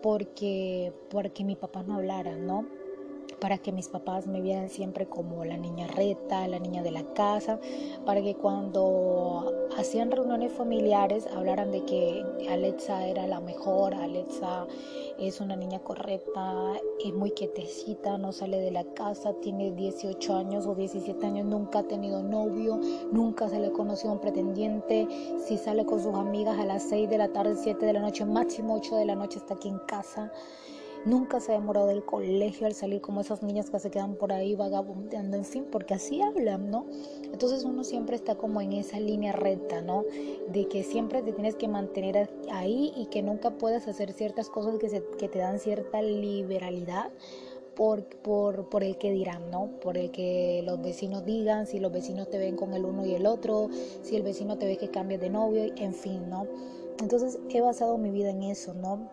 porque 0.00 0.92
porque 1.08 1.42
mi 1.44 1.56
papá 1.56 1.82
no 1.82 1.94
hablara 1.96 2.36
no 2.36 2.68
para 3.40 3.58
que 3.58 3.72
mis 3.72 3.88
papás 3.88 4.26
me 4.26 4.40
vieran 4.40 4.68
siempre 4.68 5.06
como 5.06 5.44
la 5.44 5.56
niña 5.56 5.86
reta, 5.86 6.48
la 6.48 6.58
niña 6.58 6.82
de 6.82 6.90
la 6.90 7.02
casa, 7.14 7.58
para 8.04 8.22
que 8.22 8.34
cuando 8.34 9.68
hacían 9.76 10.10
reuniones 10.10 10.52
familiares 10.52 11.26
hablaran 11.26 11.70
de 11.70 11.84
que 11.84 12.24
Alexa 12.48 13.06
era 13.06 13.26
la 13.26 13.40
mejor, 13.40 13.94
Alexa 13.94 14.66
es 15.18 15.40
una 15.40 15.56
niña 15.56 15.80
correcta, 15.80 16.72
es 17.04 17.12
muy 17.12 17.32
quietecita, 17.32 18.18
no 18.18 18.32
sale 18.32 18.60
de 18.60 18.70
la 18.70 18.84
casa, 18.94 19.34
tiene 19.34 19.72
18 19.72 20.34
años 20.34 20.66
o 20.66 20.74
17 20.74 21.26
años, 21.26 21.46
nunca 21.46 21.80
ha 21.80 21.84
tenido 21.84 22.22
novio, 22.22 22.80
nunca 23.12 23.48
se 23.48 23.60
le 23.60 23.70
conoció 23.72 24.10
un 24.10 24.20
pretendiente, 24.20 25.06
si 25.46 25.58
sale 25.58 25.84
con 25.84 26.02
sus 26.02 26.14
amigas 26.14 26.58
a 26.58 26.64
las 26.64 26.84
6 26.84 27.10
de 27.10 27.18
la 27.18 27.28
tarde, 27.28 27.56
7 27.56 27.84
de 27.84 27.92
la 27.92 28.00
noche, 28.00 28.24
máximo 28.24 28.74
8 28.74 28.96
de 28.96 29.04
la 29.04 29.14
noche 29.14 29.38
está 29.38 29.54
aquí 29.54 29.68
en 29.68 29.78
casa 29.80 30.32
nunca 31.04 31.40
se 31.40 31.52
ha 31.52 31.54
demorado 31.54 31.86
del 31.86 32.04
colegio 32.04 32.66
al 32.66 32.74
salir 32.74 33.00
como 33.00 33.20
esas 33.20 33.42
niñas 33.42 33.70
que 33.70 33.78
se 33.78 33.90
quedan 33.90 34.16
por 34.16 34.32
ahí 34.32 34.54
vagabundeando, 34.54 35.36
en 35.36 35.44
fin, 35.44 35.66
porque 35.70 35.94
así 35.94 36.22
hablan, 36.22 36.70
¿no? 36.70 36.86
Entonces 37.24 37.64
uno 37.64 37.84
siempre 37.84 38.16
está 38.16 38.36
como 38.36 38.60
en 38.60 38.72
esa 38.72 39.00
línea 39.00 39.32
recta, 39.32 39.80
¿no? 39.80 40.04
De 40.48 40.66
que 40.68 40.82
siempre 40.82 41.22
te 41.22 41.32
tienes 41.32 41.56
que 41.56 41.68
mantener 41.68 42.30
ahí 42.50 42.92
y 42.96 43.06
que 43.06 43.22
nunca 43.22 43.50
puedes 43.50 43.86
hacer 43.88 44.12
ciertas 44.12 44.48
cosas 44.48 44.78
que, 44.78 44.88
se, 44.88 45.02
que 45.18 45.28
te 45.28 45.38
dan 45.38 45.58
cierta 45.58 46.02
liberalidad. 46.02 47.10
Por, 47.74 48.04
por, 48.04 48.68
por, 48.68 48.84
el 48.84 48.98
que 48.98 49.10
dirán, 49.10 49.50
¿no? 49.50 49.80
Por 49.80 49.98
el 49.98 50.12
que 50.12 50.62
los 50.64 50.80
vecinos 50.80 51.24
digan, 51.24 51.66
si 51.66 51.80
los 51.80 51.90
vecinos 51.90 52.30
te 52.30 52.38
ven 52.38 52.54
con 52.54 52.72
el 52.72 52.84
uno 52.84 53.04
y 53.04 53.14
el 53.14 53.26
otro, 53.26 53.68
si 54.00 54.14
el 54.14 54.22
vecino 54.22 54.56
te 54.58 54.66
ve 54.66 54.76
que 54.76 54.90
cambias 54.90 55.20
de 55.20 55.28
novio, 55.28 55.64
en 55.74 55.92
fin, 55.92 56.30
¿no? 56.30 56.46
Entonces 57.00 57.40
he 57.50 57.60
basado 57.60 57.98
mi 57.98 58.10
vida 58.10 58.30
en 58.30 58.44
eso, 58.44 58.74
¿no? 58.74 59.10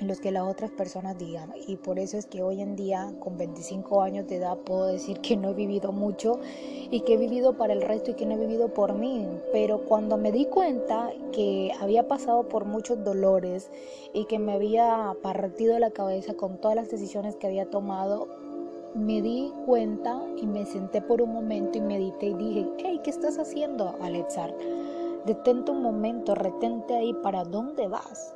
Los 0.00 0.20
que 0.20 0.30
las 0.30 0.44
otras 0.44 0.70
personas 0.70 1.18
digan. 1.18 1.52
Y 1.66 1.76
por 1.76 1.98
eso 1.98 2.16
es 2.16 2.26
que 2.26 2.42
hoy 2.42 2.60
en 2.60 2.76
día, 2.76 3.12
con 3.20 3.36
25 3.36 4.02
años 4.02 4.26
de 4.26 4.36
edad, 4.36 4.56
puedo 4.58 4.86
decir 4.86 5.20
que 5.20 5.36
no 5.36 5.50
he 5.50 5.54
vivido 5.54 5.92
mucho 5.92 6.40
y 6.90 7.00
que 7.00 7.14
he 7.14 7.16
vivido 7.16 7.56
para 7.56 7.72
el 7.72 7.82
resto 7.82 8.10
y 8.10 8.14
que 8.14 8.26
no 8.26 8.34
he 8.34 8.38
vivido 8.38 8.72
por 8.72 8.94
mí. 8.94 9.26
Pero 9.52 9.84
cuando 9.84 10.16
me 10.16 10.32
di 10.32 10.46
cuenta 10.46 11.10
que 11.32 11.72
había 11.80 12.08
pasado 12.08 12.48
por 12.48 12.64
muchos 12.64 13.04
dolores 13.04 13.70
y 14.12 14.24
que 14.26 14.38
me 14.38 14.52
había 14.52 15.14
partido 15.22 15.78
la 15.78 15.90
cabeza 15.90 16.34
con 16.34 16.58
todas 16.58 16.76
las 16.76 16.90
decisiones 16.90 17.36
que 17.36 17.46
había 17.46 17.70
tomado, 17.70 18.28
me 18.94 19.22
di 19.22 19.50
cuenta 19.64 20.22
y 20.36 20.46
me 20.46 20.66
senté 20.66 21.00
por 21.00 21.22
un 21.22 21.32
momento 21.32 21.78
y 21.78 21.80
medité 21.80 22.26
y 22.26 22.34
dije, 22.34 22.68
hey, 22.78 23.00
¿qué 23.02 23.10
estás 23.10 23.38
haciendo, 23.38 23.96
Alexar? 24.02 24.54
Detente 25.24 25.70
un 25.70 25.82
momento, 25.82 26.34
retente 26.34 26.94
ahí, 26.94 27.14
¿para 27.22 27.44
dónde 27.44 27.88
vas? 27.88 28.34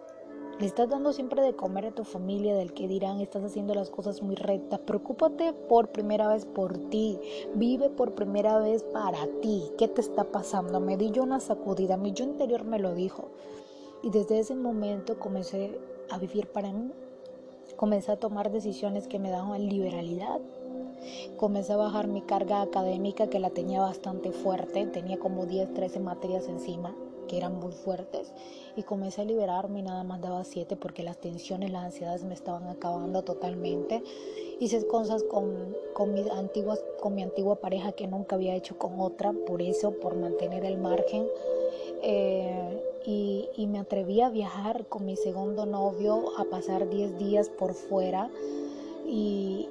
Le 0.59 0.65
estás 0.65 0.89
dando 0.89 1.13
siempre 1.13 1.43
de 1.43 1.55
comer 1.55 1.85
a 1.85 1.95
tu 1.95 2.03
familia, 2.03 2.55
del 2.55 2.73
que 2.73 2.89
dirán, 2.89 3.21
estás 3.21 3.45
haciendo 3.45 3.75
las 3.75 3.91
cosas 3.91 4.23
muy 4.23 4.37
rectas. 4.37 4.81
Preocúpate 4.81 5.53
por 5.53 5.89
primera 5.89 6.29
vez 6.29 6.47
por 6.47 6.79
ti. 6.89 7.19
Vive 7.55 7.91
por 7.91 8.15
primera 8.15 8.59
vez 8.59 8.83
para 8.83 9.27
ti. 9.43 9.65
¿Qué 9.77 9.87
te 9.87 10.01
está 10.01 10.25
pasando? 10.25 10.81
Me 10.81 10.97
di 10.97 11.11
yo 11.11 11.25
una 11.25 11.41
sacudida. 11.41 11.99
Mi 11.99 12.13
yo 12.15 12.25
interior 12.25 12.65
me 12.65 12.79
lo 12.79 12.95
dijo. 12.95 13.29
Y 14.03 14.09
desde 14.09 14.39
ese 14.39 14.55
momento 14.55 15.19
comencé 15.19 15.79
a 16.09 16.17
vivir 16.17 16.47
para 16.47 16.73
mí. 16.73 16.91
Comencé 17.77 18.13
a 18.13 18.19
tomar 18.19 18.51
decisiones 18.51 19.09
que 19.09 19.19
me 19.19 19.29
daban 19.29 19.69
liberalidad. 19.69 20.41
Comencé 21.37 21.75
a 21.75 21.77
bajar 21.77 22.09
mi 22.09 22.23
carga 22.23 22.63
académica 22.63 23.27
que 23.27 23.41
la 23.41 23.51
tenía 23.51 23.83
bastante 23.83 24.33
fuerte. 24.33 24.87
Tenía 24.87 25.19
como 25.19 25.45
10, 25.45 25.75
13 25.75 26.01
materias 26.01 26.49
encima 26.49 26.97
que 27.29 27.37
eran 27.37 27.59
muy 27.59 27.73
fuertes 27.73 28.33
y 28.77 28.83
comencé 28.83 29.23
a 29.23 29.25
liberarme 29.25 29.81
y 29.81 29.83
nada 29.83 30.05
más 30.05 30.21
daba 30.21 30.45
siete 30.45 30.77
porque 30.77 31.03
las 31.03 31.17
tensiones, 31.19 31.71
las 31.71 31.85
ansiedades 31.85 32.25
me 32.25 32.35
estaban 32.35 32.69
acabando 32.69 33.23
totalmente. 33.23 34.03
Hice 34.61 34.87
cosas 34.87 35.23
con, 35.25 35.75
con, 35.95 36.15
mi 36.15 36.29
antiguas, 36.31 36.85
con 37.01 37.15
mi 37.15 37.23
antigua 37.23 37.57
pareja 37.57 37.93
que 37.93 38.07
nunca 38.07 38.37
había 38.37 38.55
hecho 38.55 38.79
con 38.79 39.01
otra, 39.01 39.33
por 39.33 39.63
eso, 39.63 39.93
por 39.93 40.17
mantener 40.17 40.65
el 40.65 40.79
margen. 40.79 41.27
Eh, 42.03 42.83
y, 43.07 43.49
y, 43.57 43.67
me 43.67 43.79
atreví 43.79 44.21
a 44.21 44.29
viajar 44.29 44.87
con 44.87 45.07
mi 45.07 45.17
segundo 45.17 45.65
novio 45.65 46.33
a 46.39 46.45
pasar 46.45 46.91
10 46.91 47.19
días 47.19 47.49
por 47.49 47.73
fuera 47.75 48.31
y 49.07 49.69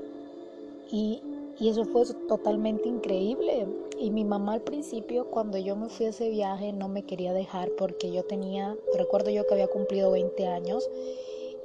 y 1.59 1.69
eso 1.69 1.85
fue 1.85 2.03
totalmente 2.27 2.87
increíble. 2.87 3.65
Y 3.97 4.11
mi 4.11 4.25
mamá 4.25 4.53
al 4.53 4.61
principio, 4.61 5.25
cuando 5.25 5.57
yo 5.57 5.75
me 5.75 5.89
fui 5.89 6.05
a 6.05 6.09
ese 6.09 6.29
viaje, 6.29 6.73
no 6.73 6.89
me 6.89 7.03
quería 7.03 7.33
dejar 7.33 7.71
porque 7.77 8.11
yo 8.11 8.23
tenía, 8.23 8.75
recuerdo 8.97 9.29
yo 9.29 9.47
que 9.47 9.53
había 9.53 9.67
cumplido 9.67 10.11
20 10.11 10.47
años 10.47 10.89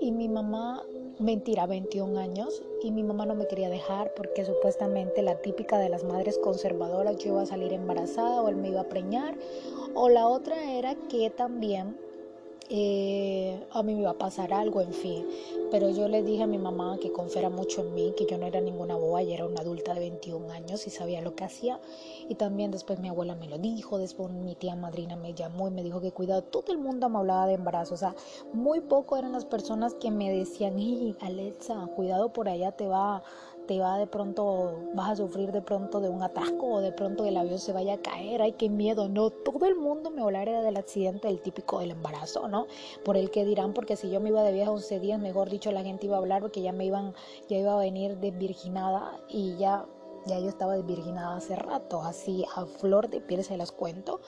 y 0.01 0.13
mi 0.13 0.29
mamá, 0.29 0.83
mentira, 1.19 1.67
21 1.67 2.19
años, 2.19 2.63
y 2.83 2.91
mi 2.91 3.03
mamá 3.03 3.27
no 3.27 3.35
me 3.35 3.47
quería 3.47 3.69
dejar 3.69 4.15
porque 4.15 4.45
supuestamente 4.45 5.23
la 5.23 5.43
típica 5.43 5.79
de 5.79 5.91
las 5.91 6.05
madres 6.05 6.39
conservadoras, 6.39 7.19
yo 7.19 7.33
iba 7.33 7.43
a 7.43 7.47
salir 7.47 7.73
embarazada 7.73 8.41
o 8.41 8.49
él 8.49 8.57
me 8.57 8.69
iba 8.69 8.81
a 8.81 8.89
preñar, 8.89 9.37
o 9.95 10.09
la 10.09 10.27
otra 10.27 10.73
era 10.73 10.95
que 10.95 11.29
también 11.31 11.97
eh, 12.71 13.67
a 13.73 13.83
mí 13.83 13.95
me 13.95 14.03
iba 14.03 14.11
a 14.11 14.19
pasar 14.19 14.53
algo, 14.53 14.81
en 14.81 14.93
fin. 14.93 15.27
Pero 15.71 15.91
yo 15.91 16.09
le 16.09 16.23
dije 16.23 16.45
a 16.45 16.47
mi 16.47 16.59
mamá 16.59 16.99
que 17.00 17.12
confiara 17.12 17.50
mucho 17.50 17.83
en 17.83 17.95
mí, 17.95 18.15
que 18.17 18.27
yo 18.27 18.39
no 18.39 18.47
era 18.47 18.61
ninguna 18.61 18.97
boba, 18.97 19.23
y 19.23 19.33
era 19.33 19.45
una 19.45 19.61
adulta 19.61 19.93
de 19.93 20.00
21 20.00 20.50
años 20.53 20.87
y 20.87 20.91
sabía 20.91 21.21
lo 21.21 21.35
que 21.35 21.45
hacía. 21.45 21.81
Y 22.29 22.37
también 22.37 22.71
después 22.71 23.00
mi 23.00 23.09
abuela 23.09 23.35
me 23.35 23.49
lo 23.49 23.59
dijo, 23.59 23.99
después 23.99 24.31
mi 24.33 24.55
tía 24.55 24.77
madrina 24.77 25.17
me 25.17 25.35
llamó 25.35 25.69
y 25.69 25.73
me 25.73 25.83
dijo 25.83 26.00
que 26.00 26.12
cuidado, 26.12 26.43
todo 26.43 26.73
el 26.73 26.79
mundo 26.79 27.09
me 27.09 27.19
hablaba 27.19 27.47
de 27.47 27.55
embarazo. 27.55 27.95
O 27.95 27.99
sea, 27.99 28.15
muy 28.53 28.81
poco 28.81 29.17
eran 29.17 29.33
las 29.33 29.45
personas 29.45 29.95
que 29.95 30.11
me 30.11 30.31
decían, 30.31 30.75
hey, 30.79 31.17
Alexa, 31.21 31.89
cuidado 31.97 32.33
por 32.33 32.49
allá 32.49 32.73
te 32.73 32.87
va 32.87 33.23
te 33.71 33.79
va 33.79 33.99
de 33.99 34.09
pronto, 34.09 34.81
vas 34.95 35.11
a 35.11 35.15
sufrir 35.15 35.53
de 35.53 35.62
pronto 35.62 36.00
de 36.00 36.09
un 36.09 36.25
atasco 36.25 36.67
o 36.67 36.81
de 36.81 36.91
pronto 36.91 37.25
el 37.25 37.37
avión 37.37 37.61
se 37.61 37.73
vaya 37.73 37.95
a 37.95 37.99
caer, 37.99 38.43
ay, 38.43 38.55
qué 38.55 38.69
miedo, 38.69 39.09
no, 39.09 39.31
todo 39.31 39.65
el 39.67 39.77
mundo 39.77 40.11
me 40.11 40.23
hablara 40.23 40.61
del 40.61 40.77
accidente 40.77 41.29
del 41.29 41.41
típico 41.41 41.79
del 41.79 41.93
embarazo, 41.93 42.49
¿no? 42.49 42.67
Por 43.05 43.17
el 43.17 43.31
que 43.31 43.45
dirán, 43.45 43.73
porque 43.73 43.95
si 43.95 44.11
yo 44.11 44.19
me 44.19 44.31
iba 44.31 44.43
de 44.43 44.53
viaje 44.53 44.71
11 44.71 44.99
días, 44.99 45.21
mejor 45.21 45.50
dicho, 45.50 45.71
la 45.71 45.85
gente 45.85 46.07
iba 46.07 46.17
a 46.17 46.19
hablar 46.19 46.41
porque 46.41 46.62
ya 46.62 46.73
me 46.73 46.85
iban, 46.85 47.15
ya 47.49 47.59
iba 47.59 47.73
a 47.75 47.77
venir 47.77 48.17
desvirginada 48.17 49.21
y 49.29 49.57
ya 49.57 49.87
ya 50.27 50.39
yo 50.39 50.49
estaba 50.49 50.77
desvirginada 50.77 51.37
hace 51.37 51.57
rato, 51.57 52.03
así 52.03 52.45
a 52.55 52.67
flor 52.67 53.09
de 53.09 53.21
piel 53.21 53.43
se 53.43 53.57
las 53.57 53.73
cuento 53.73 54.21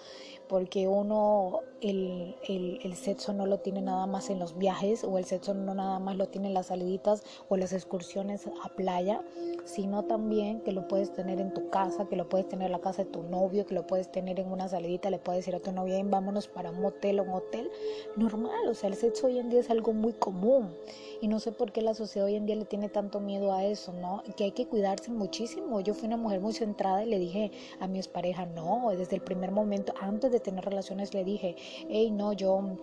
porque 0.53 0.87
uno 0.87 1.61
el, 1.81 2.37
el, 2.47 2.95
sexo 2.95 3.33
no 3.33 3.47
lo 3.47 3.61
tiene 3.61 3.81
nada 3.81 4.07
más 4.07 4.29
en 4.29 4.39
los 4.39 4.59
viajes 4.59 5.03
o 5.03 5.17
el 5.17 5.25
sexo 5.25 5.55
no 5.55 5.73
nada 5.73 5.99
más 5.99 6.19
lo 6.19 6.29
tiene 6.29 6.49
en 6.49 6.53
las 6.53 6.67
saliditas 6.67 7.23
o 7.49 7.57
las 7.57 7.73
excursiones 7.73 8.47
a 8.63 8.69
playa, 8.69 9.23
sino 9.65 10.05
también 10.05 10.61
que 10.61 10.73
lo 10.73 10.87
puedes 10.89 11.11
tener 11.11 11.41
en 11.41 11.55
tu 11.55 11.71
casa, 11.71 12.07
que 12.07 12.17
lo 12.17 12.29
puedes 12.29 12.51
tener 12.51 12.67
en 12.67 12.73
la 12.73 12.81
casa 12.81 13.05
de 13.05 13.11
tu 13.11 13.23
novio, 13.23 13.65
que 13.65 13.75
lo 13.75 13.87
puedes 13.87 14.13
tener 14.13 14.39
en 14.41 14.53
una 14.53 14.69
salidita, 14.69 15.09
le 15.09 15.19
puedes 15.19 15.39
decir 15.39 15.57
a 15.57 15.61
tu 15.61 15.73
novia, 15.73 15.99
vámonos 16.05 16.49
para 16.49 16.69
un 16.69 16.83
motel 16.83 17.21
o 17.21 17.23
un 17.23 17.31
hotel 17.31 17.71
normal, 18.17 18.69
o 18.69 18.75
sea, 18.75 18.91
el 18.91 18.97
sexo 18.97 19.29
hoy 19.29 19.39
en 19.39 19.49
día 19.49 19.61
es 19.61 19.71
algo 19.71 19.95
muy 19.95 20.13
común 20.13 20.75
y 21.23 21.29
no 21.29 21.39
sé 21.39 21.53
por 21.53 21.71
qué 21.71 21.83
la 21.83 21.95
sociedad 21.95 22.27
hoy 22.27 22.35
en 22.35 22.47
día 22.47 22.57
le 22.57 22.65
tiene 22.65 22.89
tanto 22.89 23.21
miedo 23.21 23.55
a 23.55 23.65
eso, 23.65 23.93
¿no? 23.93 24.25
Que 24.37 24.43
hay 24.43 24.51
que 24.51 24.67
cuidarse 24.67 25.13
muchísimo. 25.13 25.81
Yo 25.81 25.95
fui 25.95 26.09
una 26.09 26.17
mujer 26.17 26.41
muy 26.41 26.53
centrada 26.53 27.05
y 27.05 27.09
le 27.09 27.21
dije 27.21 27.53
a 27.79 27.87
mi 27.87 27.99
expareja, 27.99 28.45
no, 28.45 28.91
desde 28.91 29.15
el 29.15 29.23
primer 29.23 29.53
momento, 29.53 29.95
antes 30.01 30.33
de 30.33 30.41
tener 30.41 30.65
relaciones 30.65 31.15
le 31.15 31.23
dije, 31.23 31.55
hey, 31.89 32.11
no, 32.11 32.33
yo 32.33 32.77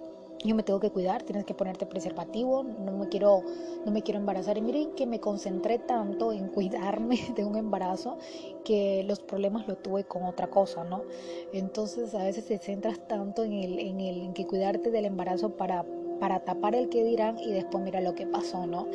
yo 0.45 0.55
me 0.55 0.63
tengo 0.63 0.79
que 0.79 0.89
cuidar, 0.89 1.23
tienes 1.23 1.43
que 1.43 1.53
ponerte 1.53 1.85
preservativo, 1.85 2.63
no 2.63 2.93
me 2.93 3.09
quiero, 3.09 3.43
no 3.85 3.91
me 3.91 4.01
quiero 4.03 4.21
embarazar. 4.21 4.57
Y 4.57 4.61
miren 4.61 4.91
que 4.93 5.05
me 5.05 5.19
concentré 5.19 5.79
tanto 5.79 6.31
en 6.31 6.47
cuidarme 6.47 7.19
de 7.35 7.43
un 7.43 7.57
embarazo 7.57 8.17
que 8.63 9.03
los 9.03 9.19
problemas 9.19 9.67
lo 9.67 9.75
tuve 9.75 10.05
con 10.05 10.23
otra 10.23 10.49
cosa, 10.49 10.85
¿no? 10.85 11.03
Entonces 11.51 12.15
a 12.15 12.23
veces 12.23 12.45
te 12.45 12.57
centras 12.57 13.05
tanto 13.05 13.43
en 13.43 13.51
el, 13.51 13.79
en 13.79 13.99
el, 13.99 14.21
en 14.21 14.33
que 14.33 14.47
cuidarte 14.47 14.91
del 14.91 15.05
embarazo 15.05 15.57
para, 15.57 15.85
para 16.19 16.41
tapar 16.41 16.75
el 16.75 16.89
que 16.89 17.03
dirán 17.03 17.37
y 17.39 17.51
después 17.51 17.83
mira 17.83 18.01
lo 18.01 18.15
que 18.15 18.27
pasó, 18.27 18.65
¿no? 18.65 18.87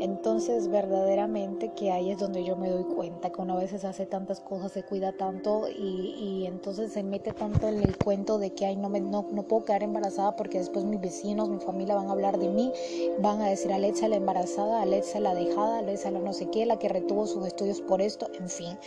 Entonces 0.00 0.68
verdaderamente 0.68 1.72
que 1.74 1.90
ahí 1.90 2.12
es 2.12 2.18
donde 2.18 2.44
yo 2.44 2.56
me 2.56 2.70
doy 2.70 2.84
cuenta 2.84 3.30
que 3.30 3.40
uno 3.42 3.54
a 3.54 3.60
veces 3.60 3.84
hace 3.84 4.06
tantas 4.06 4.40
cosas, 4.40 4.70
se 4.70 4.84
cuida 4.84 5.12
tanto 5.12 5.68
y, 5.68 6.44
entonces 6.46 6.92
se 6.92 7.02
mete 7.02 7.32
tanto 7.32 7.68
en 7.68 7.82
el 7.82 7.96
cuento 7.96 8.38
de 8.38 8.50
que 8.50 8.64
ay, 8.64 8.76
no, 8.76 8.88
me, 8.88 9.00
no, 9.00 9.26
no, 9.32 9.42
puedo 9.42 9.64
quedar 9.64 9.82
embarazada 9.82 10.36
porque 10.36 10.58
después 10.58 10.84
mis 10.84 11.00
vecinos, 11.00 11.48
mi 11.48 11.58
familia 11.58 11.96
van 11.96 12.08
a 12.08 12.12
hablar 12.12 12.38
de 12.38 12.48
mí, 12.48 12.72
van 13.18 13.40
a 13.40 13.48
decir 13.48 13.72
Alexa 13.72 14.06
la 14.06 14.16
embarazada, 14.16 14.82
Alexa 14.82 15.18
la 15.18 15.34
dejada, 15.34 15.78
Alexa 15.78 16.12
la 16.12 16.20
no 16.20 16.32
sé 16.32 16.46
qué, 16.50 16.64
la 16.64 16.78
que 16.78 16.88
retuvo 16.88 17.26
sus 17.26 17.44
estudios 17.44 17.80
por 17.80 18.00
esto, 18.00 18.28
en 18.38 18.48
fin. 18.48 18.78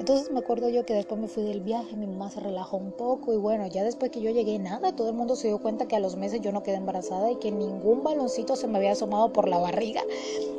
Entonces 0.00 0.30
me 0.32 0.38
acuerdo 0.38 0.70
yo 0.70 0.86
que 0.86 0.94
después 0.94 1.20
me 1.20 1.28
fui 1.28 1.42
del 1.42 1.60
viaje, 1.60 1.94
mi 1.94 2.06
mamá 2.06 2.30
se 2.30 2.40
relajó 2.40 2.78
un 2.78 2.90
poco 2.90 3.34
y 3.34 3.36
bueno, 3.36 3.66
ya 3.66 3.84
después 3.84 4.10
que 4.10 4.22
yo 4.22 4.30
llegué, 4.30 4.58
nada, 4.58 4.96
todo 4.96 5.10
el 5.10 5.14
mundo 5.14 5.36
se 5.36 5.48
dio 5.48 5.58
cuenta 5.58 5.88
que 5.88 5.94
a 5.94 6.00
los 6.00 6.16
meses 6.16 6.40
yo 6.40 6.52
no 6.52 6.62
quedé 6.62 6.76
embarazada 6.76 7.30
y 7.30 7.36
que 7.36 7.52
ningún 7.52 8.02
baloncito 8.02 8.56
se 8.56 8.66
me 8.66 8.78
había 8.78 8.92
asomado 8.92 9.30
por 9.34 9.46
la 9.46 9.58
barriga. 9.58 10.00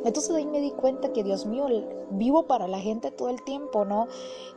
Entonces 0.04 0.30
ahí 0.36 0.46
me 0.46 0.60
di 0.60 0.70
cuenta 0.70 1.12
que, 1.12 1.24
Dios 1.24 1.44
mío, 1.44 1.66
vivo 2.10 2.46
para 2.46 2.68
la 2.68 2.78
gente 2.78 3.10
todo 3.10 3.30
el 3.30 3.42
tiempo, 3.42 3.84
¿no? 3.84 4.06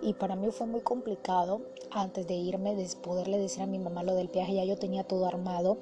Y 0.04 0.14
para 0.14 0.36
mí 0.36 0.52
fue 0.52 0.68
muy 0.68 0.82
complicado 0.82 1.62
antes 1.90 2.28
de 2.28 2.36
irme, 2.36 2.76
de 2.76 2.88
poderle 3.02 3.40
decir 3.40 3.64
a 3.64 3.66
mi 3.66 3.80
mamá 3.80 4.04
lo 4.04 4.14
del 4.14 4.28
viaje, 4.28 4.54
ya 4.54 4.66
yo 4.66 4.78
tenía 4.78 5.04
todo 5.04 5.26
armado 5.26 5.78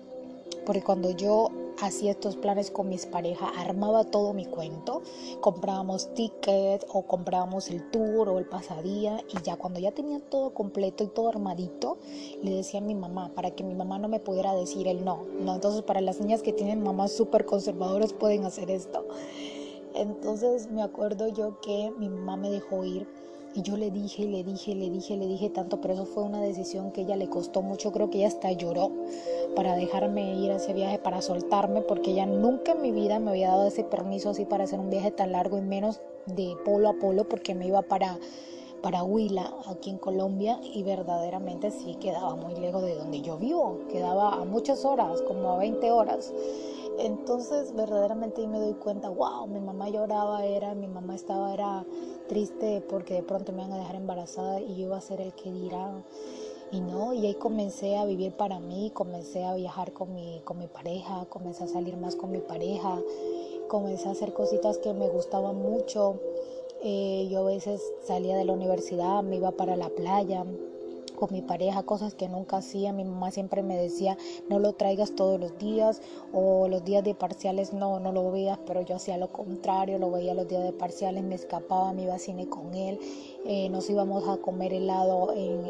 porque 0.65 0.82
cuando 0.82 1.12
yo 1.12 1.50
hacía 1.82 2.12
estos 2.12 2.38
planes 2.38 2.72
con 2.72 2.89
mis 2.89 3.05
parejas, 3.05 3.50
armaba 3.58 4.03
todo 4.05 4.34
mi 4.34 4.46
cuento, 4.46 5.01
comprábamos 5.41 6.13
tickets 6.13 6.86
o 6.89 7.03
comprábamos 7.03 7.70
el 7.70 7.89
tour 7.91 8.29
o 8.29 8.39
el 8.39 8.46
pasadía 8.46 9.20
y 9.34 9.41
ya 9.43 9.58
cuando 9.58 9.79
ya 9.79 9.91
tenía 9.91 10.20
todo 10.20 10.53
completo 10.53 11.03
y 11.03 11.08
todo 11.08 11.29
armadito, 11.29 11.98
le 12.41 12.55
decía 12.55 12.79
a 12.79 12.84
mi 12.84 12.96
mamá 12.96 13.32
para 13.36 13.51
que 13.51 13.63
mi 13.63 13.75
mamá 13.75 14.00
no 14.00 14.08
me 14.08 14.20
pudiera 14.20 14.53
decir 14.53 14.88
el 14.88 15.03
no, 15.03 15.25
no, 15.39 15.55
entonces 15.55 15.82
para 15.82 16.01
las 16.01 16.20
niñas 16.20 16.41
que 16.41 16.53
tienen 16.53 16.84
mamás 16.84 17.12
súper 17.12 17.46
conservadoras 17.46 18.13
pueden 18.13 18.46
hacer 18.46 18.70
esto. 18.70 19.05
Entonces 19.96 20.72
me 20.72 20.82
acuerdo 20.82 21.27
yo 21.27 21.62
que 21.62 21.91
mi 22.00 22.10
mamá 22.10 22.36
me 22.36 22.50
dejó 22.50 22.84
ir 22.84 23.08
y 23.55 23.62
yo 23.62 23.77
le 23.77 23.91
dije, 23.91 24.25
le 24.25 24.43
dije, 24.43 24.74
le 24.74 24.89
dije, 24.89 25.15
le 25.15 25.27
dije 25.27 25.50
tanto, 25.50 25.79
pero 25.79 25.93
eso 25.93 26.05
fue 26.05 26.24
una 26.24 26.41
decisión 26.41 26.91
que 26.91 27.01
ella 27.01 27.15
le 27.15 27.29
costó 27.29 27.62
mucho. 27.62 27.91
Creo 27.91 28.10
que 28.10 28.19
ella 28.19 28.27
hasta 28.27 28.51
lloró 28.51 28.91
para 29.55 29.75
dejarme 29.75 30.36
ir 30.36 30.51
a 30.51 30.55
ese 30.55 30.74
viaje, 30.74 30.98
para 30.98 31.22
soltarme, 31.22 31.81
porque 31.81 32.12
ella 32.12 32.25
nunca 32.25 32.72
en 32.72 32.81
mi 32.81 32.91
vida 32.91 33.19
me 33.19 33.31
había 33.31 33.50
dado 33.50 33.67
ese 33.67 33.83
permiso 33.83 34.31
así 34.31 34.45
para 34.45 34.63
hacer 34.63 34.79
un 34.79 34.89
viaje 34.89 35.12
tan 35.12 35.31
largo 35.31 35.57
y 35.57 35.62
menos 35.62 36.01
de 36.25 36.55
polo 36.65 36.89
a 36.89 36.93
polo, 36.93 37.27
porque 37.29 37.53
me 37.53 37.67
iba 37.67 37.83
para, 37.83 38.17
para 38.81 39.03
Huila, 39.03 39.53
aquí 39.67 39.91
en 39.91 40.00
Colombia, 40.00 40.60
y 40.74 40.81
verdaderamente 40.81 41.69
sí 41.69 41.95
quedaba 41.95 42.36
muy 42.36 42.55
lejos 42.55 42.81
de 42.81 42.95
donde 42.95 43.22
yo 43.22 43.38
vivo. 43.38 43.81
Quedaba 43.91 44.33
a 44.33 44.45
muchas 44.45 44.83
horas, 44.83 45.22
como 45.22 45.51
a 45.51 45.57
20 45.57 45.91
horas. 45.91 46.33
Entonces 47.00 47.73
verdaderamente 47.75 48.45
me 48.47 48.59
doy 48.59 48.73
cuenta, 48.73 49.09
wow, 49.09 49.47
mi 49.47 49.59
mamá 49.59 49.89
lloraba, 49.89 50.45
era, 50.45 50.75
mi 50.75 50.88
mamá 50.88 51.15
estaba, 51.15 51.53
era 51.53 51.85
triste 52.27 52.81
porque 52.88 53.15
de 53.15 53.23
pronto 53.23 53.51
me 53.51 53.63
iban 53.63 53.73
a 53.73 53.79
dejar 53.79 53.95
embarazada 53.95 54.62
y 54.62 54.75
yo 54.75 54.83
iba 54.83 54.97
a 54.97 55.01
ser 55.01 55.21
el 55.21 55.33
que 55.33 55.51
dirá. 55.51 55.91
y 56.71 56.81
no, 56.81 57.13
y 57.13 57.25
ahí 57.27 57.35
comencé 57.35 57.97
a 57.97 58.05
vivir 58.05 58.33
para 58.33 58.59
mí, 58.59 58.91
comencé 58.93 59.43
a 59.43 59.53
viajar 59.53 59.93
con 59.93 60.13
mi, 60.13 60.41
con 60.43 60.57
mi 60.57 60.67
pareja, 60.67 61.25
comencé 61.29 61.63
a 61.65 61.67
salir 61.67 61.97
más 61.97 62.15
con 62.15 62.31
mi 62.31 62.39
pareja, 62.39 63.00
comencé 63.67 64.07
a 64.07 64.12
hacer 64.12 64.33
cositas 64.33 64.77
que 64.79 64.93
me 64.93 65.07
gustaban 65.07 65.55
mucho. 65.55 66.19
Eh, 66.81 67.27
yo 67.29 67.39
a 67.39 67.43
veces 67.43 67.81
salía 68.03 68.35
de 68.35 68.45
la 68.45 68.53
universidad, 68.53 69.23
me 69.23 69.38
iba 69.38 69.51
para 69.51 69.75
la 69.75 69.89
playa, 69.89 70.45
con 71.13 71.29
mi 71.32 71.41
pareja, 71.41 71.84
cosas 71.84 72.15
que 72.15 72.27
nunca 72.27 72.58
hacía. 72.58 72.93
Mi 72.93 73.03
mamá 73.03 73.32
siempre 73.32 73.63
me 73.63 73.77
decía, 73.77 74.17
no 74.50 74.60
lo 74.60 74.74
traigas 74.74 75.15
todos 75.15 75.39
los 75.39 75.58
días 75.58 76.01
o 76.34 76.67
los 76.67 76.84
días 76.84 77.03
de 77.03 77.15
parciales 77.15 77.74
no, 77.74 78.00
no 78.00 78.12
lo 78.12 78.32
veas, 78.32 78.60
pero 78.65 78.82
yo 78.82 78.96
hacía 78.96 79.17
lo 79.17 79.32
contrario, 79.32 80.00
lo 80.00 80.12
veía 80.12 80.34
los 80.34 80.48
días 80.48 80.63
de 80.63 80.74
parciales, 80.74 81.24
me 81.24 81.36
escapaba, 81.36 81.93
me 81.93 82.03
iba 82.03 82.15
a 82.15 82.20
cine 82.20 82.48
con 82.48 82.74
él 82.74 83.00
eh, 83.45 83.69
nos 83.69 83.89
íbamos 83.89 84.27
a 84.27 84.38
comer 84.38 84.73
helado 84.73 85.33
en, 85.33 85.65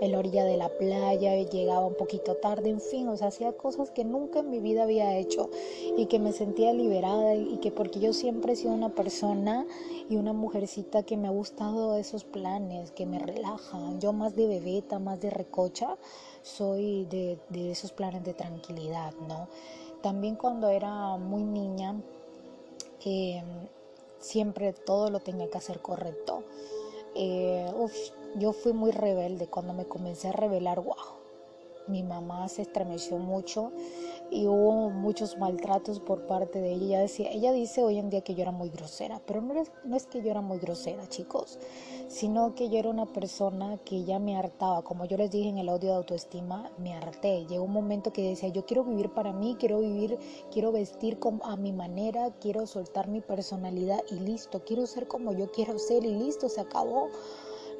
en, 0.00 0.12
la 0.12 0.18
orilla 0.18 0.44
de 0.44 0.58
la 0.58 0.68
playa, 0.68 1.34
llegaba 1.34 1.86
un 1.86 1.94
poquito 1.94 2.34
tarde, 2.34 2.68
en 2.68 2.80
fin, 2.80 3.08
o 3.08 3.16
sea, 3.16 3.28
hacía 3.28 3.52
cosas 3.52 3.90
que 3.90 4.04
nunca 4.04 4.40
en 4.40 4.50
mi 4.50 4.60
vida 4.60 4.82
había 4.82 5.16
hecho 5.16 5.48
y 5.96 6.06
que 6.06 6.18
me 6.18 6.32
sentía 6.32 6.74
liberada 6.74 7.34
y 7.34 7.56
que 7.56 7.70
porque 7.70 8.00
yo 8.00 8.12
siempre 8.12 8.52
he 8.52 8.56
sido 8.56 8.74
una 8.74 8.90
persona 8.90 9.66
y 10.10 10.16
una 10.16 10.34
mujercita 10.34 11.04
que 11.04 11.16
me 11.16 11.28
ha 11.28 11.30
gustado 11.30 11.96
esos 11.96 12.24
planes, 12.24 12.90
que 12.90 13.06
me 13.06 13.18
relajan, 13.18 13.98
yo 13.98 14.12
más 14.12 14.36
de 14.36 14.46
bebeta, 14.46 14.98
más 14.98 15.20
de 15.22 15.30
recocha, 15.30 15.96
soy 16.42 17.06
de, 17.06 17.38
de 17.48 17.70
esos 17.70 17.92
planes 17.92 18.24
de 18.24 18.34
tranquilidad, 18.34 19.14
¿no? 19.26 19.48
También 20.02 20.36
cuando 20.36 20.68
era 20.68 21.16
muy 21.16 21.44
niña, 21.44 21.94
eh, 23.06 23.42
siempre 24.24 24.72
todo 24.72 25.10
lo 25.10 25.20
tenía 25.20 25.50
que 25.50 25.58
hacer 25.58 25.80
correcto. 25.80 26.44
Eh, 27.14 27.70
yo 28.36 28.52
fui 28.52 28.72
muy 28.72 28.90
rebelde. 28.90 29.46
Cuando 29.46 29.72
me 29.74 29.84
comencé 29.84 30.28
a 30.28 30.32
rebelar, 30.32 30.80
wow, 30.80 30.96
mi 31.86 32.02
mamá 32.02 32.48
se 32.48 32.62
estremeció 32.62 33.18
mucho 33.18 33.70
y 34.30 34.46
hubo 34.46 34.90
muchos 34.90 35.38
maltratos 35.38 36.00
por 36.00 36.26
parte 36.26 36.60
de 36.60 36.72
ella. 36.72 36.84
Ella, 36.84 37.00
decía, 37.00 37.30
ella 37.30 37.52
dice 37.52 37.82
hoy 37.82 37.98
en 37.98 38.10
día 38.10 38.22
que 38.22 38.34
yo 38.34 38.42
era 38.42 38.52
muy 38.52 38.68
grosera, 38.68 39.20
pero 39.26 39.40
no 39.40 39.60
es, 39.60 39.72
no 39.84 39.96
es 39.96 40.06
que 40.06 40.22
yo 40.22 40.30
era 40.30 40.40
muy 40.40 40.58
grosera, 40.58 41.08
chicos, 41.08 41.58
sino 42.08 42.54
que 42.54 42.68
yo 42.68 42.78
era 42.78 42.90
una 42.90 43.06
persona 43.06 43.78
que 43.84 44.04
ya 44.04 44.18
me 44.18 44.36
hartaba. 44.36 44.82
Como 44.82 45.04
yo 45.04 45.16
les 45.16 45.30
dije 45.30 45.48
en 45.48 45.58
el 45.58 45.68
audio 45.68 45.90
de 45.90 45.96
autoestima, 45.96 46.70
me 46.78 46.94
harté. 46.94 47.46
Llegó 47.46 47.64
un 47.64 47.72
momento 47.72 48.12
que 48.12 48.28
decía, 48.28 48.48
yo 48.48 48.66
quiero 48.66 48.84
vivir 48.84 49.10
para 49.10 49.32
mí, 49.32 49.56
quiero 49.58 49.80
vivir, 49.80 50.18
quiero 50.50 50.72
vestir 50.72 51.18
a 51.42 51.56
mi 51.56 51.72
manera, 51.72 52.30
quiero 52.40 52.66
soltar 52.66 53.08
mi 53.08 53.20
personalidad 53.20 54.00
y 54.10 54.20
listo, 54.20 54.64
quiero 54.64 54.86
ser 54.86 55.06
como 55.06 55.32
yo 55.32 55.50
quiero 55.50 55.78
ser 55.78 56.04
y 56.04 56.14
listo, 56.14 56.48
se 56.48 56.60
acabó. 56.60 57.08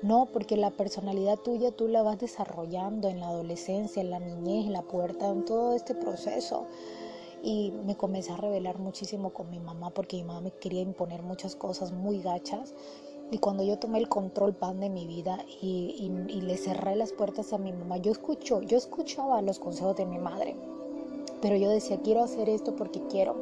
No, 0.04 0.26
porque 0.26 0.58
la 0.58 0.70
personalidad 0.70 1.38
tuya 1.38 1.70
tú 1.70 1.88
la 1.88 2.02
vas 2.02 2.18
desarrollando 2.18 3.08
en 3.08 3.20
la 3.20 3.28
adolescencia, 3.28 4.02
en 4.02 4.11
la 4.11 4.18
niñez, 4.18 4.66
en 4.66 4.75
la 4.75 4.82
pubertad, 4.82 5.32
en 5.32 5.46
todo 5.46 5.75
este 5.75 5.94
proceso. 5.94 6.66
Y 7.42 7.73
me 7.87 7.96
comencé 7.96 8.30
a 8.30 8.37
revelar 8.37 8.78
muchísimo 8.78 9.30
con 9.32 9.49
mi 9.49 9.58
mamá 9.61 9.88
porque 9.88 10.18
mi 10.18 10.25
mamá 10.25 10.42
me 10.42 10.50
quería 10.50 10.82
imponer 10.82 11.23
muchas 11.23 11.56
cosas 11.56 11.92
muy 11.92 12.20
gachas. 12.20 12.75
Y 13.30 13.38
cuando 13.38 13.62
yo 13.62 13.78
tomé 13.78 13.96
el 13.96 14.11
control 14.11 14.52
pan 14.52 14.78
de 14.78 14.90
mi 14.90 15.06
vida 15.06 15.38
y, 15.62 16.11
le 16.42 16.56
cerré 16.58 16.96
las 16.96 17.14
puertas 17.14 17.54
a 17.54 17.58
mi 17.58 17.73
mamá, 17.73 17.96
yo 17.96 18.12
escucho, 18.12 18.61
yo 18.61 18.76
escuchaba 18.76 19.40
los 19.40 19.58
consejos 19.58 19.96
de 19.96 20.04
mi 20.04 20.18
madre, 20.18 20.54
pero 21.40 21.56
yo 21.56 21.70
decía, 21.70 21.99
quiero 22.02 22.23
hacer 22.23 22.50
esto 22.50 22.76
porque 22.76 23.00
quiero. 23.08 23.37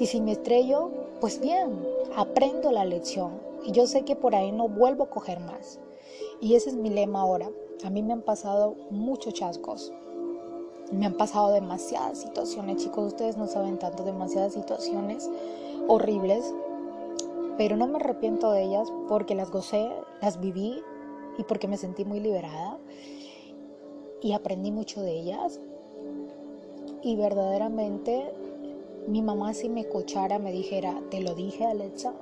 Y 0.00 0.06
si 0.06 0.20
me 0.20 0.32
estrello, 0.32 0.90
pues 1.20 1.40
bien, 1.40 1.86
aprendo 2.16 2.72
la 2.72 2.84
lección, 2.84 3.46
y 3.64 3.72
yo 3.72 3.86
sé 3.86 4.04
que 4.04 4.16
por 4.16 4.34
ahí 4.34 4.52
no 4.52 4.68
vuelvo 4.68 5.04
a 5.04 5.10
coger 5.10 5.40
más. 5.40 5.80
Y 6.40 6.54
ese 6.54 6.70
es 6.70 6.76
mi 6.76 6.90
lema 6.90 7.20
ahora. 7.20 7.50
A 7.84 7.90
mí 7.90 8.02
me 8.02 8.12
han 8.12 8.22
pasado 8.22 8.76
muchos 8.90 9.34
chascos. 9.34 9.92
Me 10.92 11.06
han 11.06 11.14
pasado 11.14 11.52
demasiadas 11.52 12.18
situaciones, 12.18 12.82
chicos. 12.82 13.08
Ustedes 13.08 13.36
no 13.36 13.46
saben 13.46 13.78
tanto, 13.78 14.04
demasiadas 14.04 14.54
situaciones 14.54 15.28
horribles. 15.86 16.54
Pero 17.56 17.76
no 17.76 17.86
me 17.86 17.96
arrepiento 17.96 18.52
de 18.52 18.62
ellas 18.62 18.92
porque 19.08 19.34
las 19.34 19.50
gocé, 19.50 19.90
las 20.22 20.40
viví 20.40 20.80
y 21.36 21.42
porque 21.44 21.68
me 21.68 21.76
sentí 21.76 22.04
muy 22.04 22.20
liberada. 22.20 22.78
Y 24.22 24.32
aprendí 24.32 24.70
mucho 24.70 25.00
de 25.02 25.18
ellas. 25.18 25.60
Y 27.02 27.16
verdaderamente 27.16 28.32
mi 29.08 29.22
mamá 29.22 29.54
si 29.54 29.68
me 29.68 29.80
escuchara 29.80 30.38
me 30.38 30.52
dijera, 30.52 31.00
te 31.10 31.20
lo 31.20 31.34
dije 31.34 31.64
Alexa, 31.64 32.12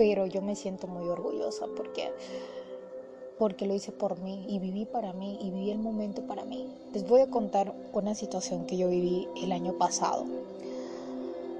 pero 0.00 0.24
yo 0.24 0.40
me 0.40 0.56
siento 0.56 0.86
muy 0.86 1.06
orgullosa 1.10 1.66
porque 1.76 2.10
porque 3.38 3.66
lo 3.66 3.74
hice 3.74 3.92
por 3.92 4.18
mí 4.18 4.46
y 4.48 4.58
viví 4.58 4.86
para 4.86 5.12
mí 5.12 5.36
y 5.42 5.50
viví 5.50 5.70
el 5.70 5.78
momento 5.78 6.22
para 6.22 6.46
mí. 6.46 6.74
Les 6.94 7.06
voy 7.06 7.20
a 7.20 7.28
contar 7.28 7.74
una 7.92 8.14
situación 8.14 8.64
que 8.64 8.78
yo 8.78 8.88
viví 8.88 9.28
el 9.42 9.52
año 9.52 9.74
pasado. 9.74 10.24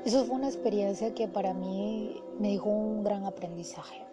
Eso 0.06 0.24
fue 0.24 0.36
una 0.36 0.48
experiencia 0.48 1.12
que 1.12 1.28
para 1.28 1.52
mí 1.52 2.16
me 2.38 2.52
dejó 2.52 2.70
un 2.70 3.04
gran 3.04 3.26
aprendizaje. 3.26 4.06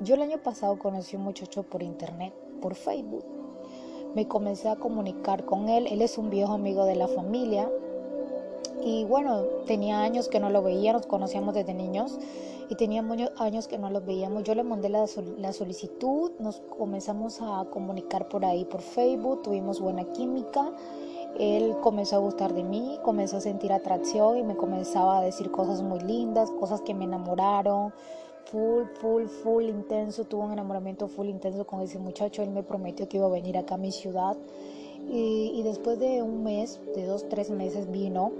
Yo 0.00 0.16
el 0.16 0.20
año 0.20 0.42
pasado 0.42 0.78
conocí 0.78 1.16
a 1.16 1.18
un 1.18 1.24
muchacho 1.24 1.62
por 1.62 1.82
internet, 1.82 2.34
por 2.60 2.74
Facebook. 2.74 3.24
Me 4.14 4.28
comencé 4.28 4.68
a 4.68 4.76
comunicar 4.76 5.46
con 5.46 5.70
él. 5.70 5.86
Él 5.86 6.02
es 6.02 6.18
un 6.18 6.28
viejo 6.28 6.52
amigo 6.52 6.84
de 6.84 6.96
la 6.96 7.08
familia. 7.08 7.70
Y 8.82 9.04
bueno, 9.04 9.42
tenía 9.66 10.02
años 10.02 10.28
que 10.28 10.40
no 10.40 10.50
lo 10.50 10.62
veía, 10.62 10.92
nos 10.92 11.06
conocíamos 11.06 11.54
desde 11.54 11.74
niños 11.74 12.18
y 12.68 12.74
teníamos 12.76 13.18
años 13.36 13.68
que 13.68 13.78
no 13.78 13.90
los 13.90 14.04
veíamos. 14.04 14.44
Yo 14.44 14.54
le 14.54 14.62
mandé 14.62 14.88
la, 14.88 15.06
la, 15.38 15.52
solicitud, 15.52 16.32
nos 16.38 16.60
comenzamos 16.60 17.40
a 17.40 17.66
comunicar 17.70 18.28
por 18.28 18.44
ahí, 18.44 18.64
por 18.64 18.80
Facebook, 18.80 19.42
tuvimos 19.42 19.80
buena 19.80 20.04
química. 20.12 20.72
Él 21.38 21.76
comenzó 21.82 22.16
a 22.16 22.18
gustar 22.20 22.54
de 22.54 22.62
mí, 22.62 22.98
comenzó 23.02 23.38
a 23.38 23.40
sentir 23.40 23.72
atracción 23.72 24.38
y 24.38 24.42
me 24.44 24.56
comenzaba 24.56 25.18
a 25.18 25.20
decir 25.22 25.50
cosas 25.50 25.82
muy 25.82 26.00
lindas, 26.00 26.50
cosas 26.52 26.80
que 26.82 26.94
me 26.94 27.04
enamoraron. 27.04 27.92
Full, 28.46 28.84
full, 29.00 29.24
full 29.24 29.64
intenso, 29.64 30.24
tuvo 30.24 30.44
un 30.44 30.52
enamoramiento 30.52 31.08
full 31.08 31.28
intenso 31.28 31.66
con 31.66 31.80
ese 31.80 31.98
muchacho. 31.98 32.42
Él 32.42 32.50
me 32.50 32.62
prometió 32.62 33.08
que 33.08 33.16
iba 33.16 33.26
a 33.26 33.30
venir 33.30 33.58
acá 33.58 33.74
a 33.74 33.78
mi 33.78 33.90
ciudad. 33.90 34.36
Y, 35.10 35.52
y 35.54 35.62
después 35.62 35.98
de 35.98 36.22
un 36.22 36.44
mes, 36.44 36.80
de 36.94 37.04
dos, 37.04 37.28
tres 37.28 37.50
meses, 37.50 37.90
vino 37.90 38.32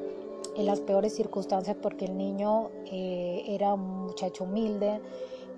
en 0.57 0.67
las 0.67 0.81
peores 0.81 1.14
circunstancias 1.14 1.77
porque 1.81 2.05
el 2.07 2.17
niño 2.17 2.71
eh, 2.90 3.45
era 3.49 3.75
un 3.75 4.07
muchacho 4.07 4.45
humilde, 4.45 5.01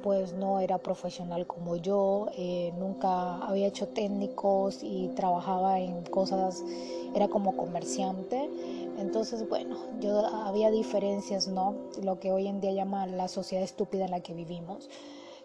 pues 0.03 0.33
no 0.35 0.61
era 0.61 0.79
profesional 0.79 1.47
como 1.47 1.77
yo, 1.77 2.29
eh, 2.37 2.73
nunca 2.79 3.39
había 3.39 3.67
hecho 3.67 3.89
técnicos 3.89 4.79
y 4.83 5.09
trabajaba 5.09 5.81
en 5.81 6.03
cosas, 6.05 6.65
era 7.15 7.29
como 7.29 7.57
comerciante. 7.57 8.49
Entonces, 8.99 9.49
bueno, 9.49 9.77
yo 10.01 10.19
había 10.25 10.71
diferencias, 10.71 11.49
¿no? 11.49 11.75
Lo 12.03 12.19
que 12.19 12.33
hoy 12.33 12.47
en 12.47 12.61
día 12.61 12.73
llama 12.73 13.07
la 13.07 13.29
sociedad 13.29 13.65
estúpida 13.65 14.05
en 14.05 14.13
la 14.13 14.21
que 14.21 14.33
vivimos. 14.33 14.89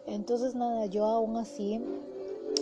Entonces, 0.06 0.56
nada, 0.56 0.86
yo 0.86 1.06
aún 1.06 1.38
así 1.38 1.82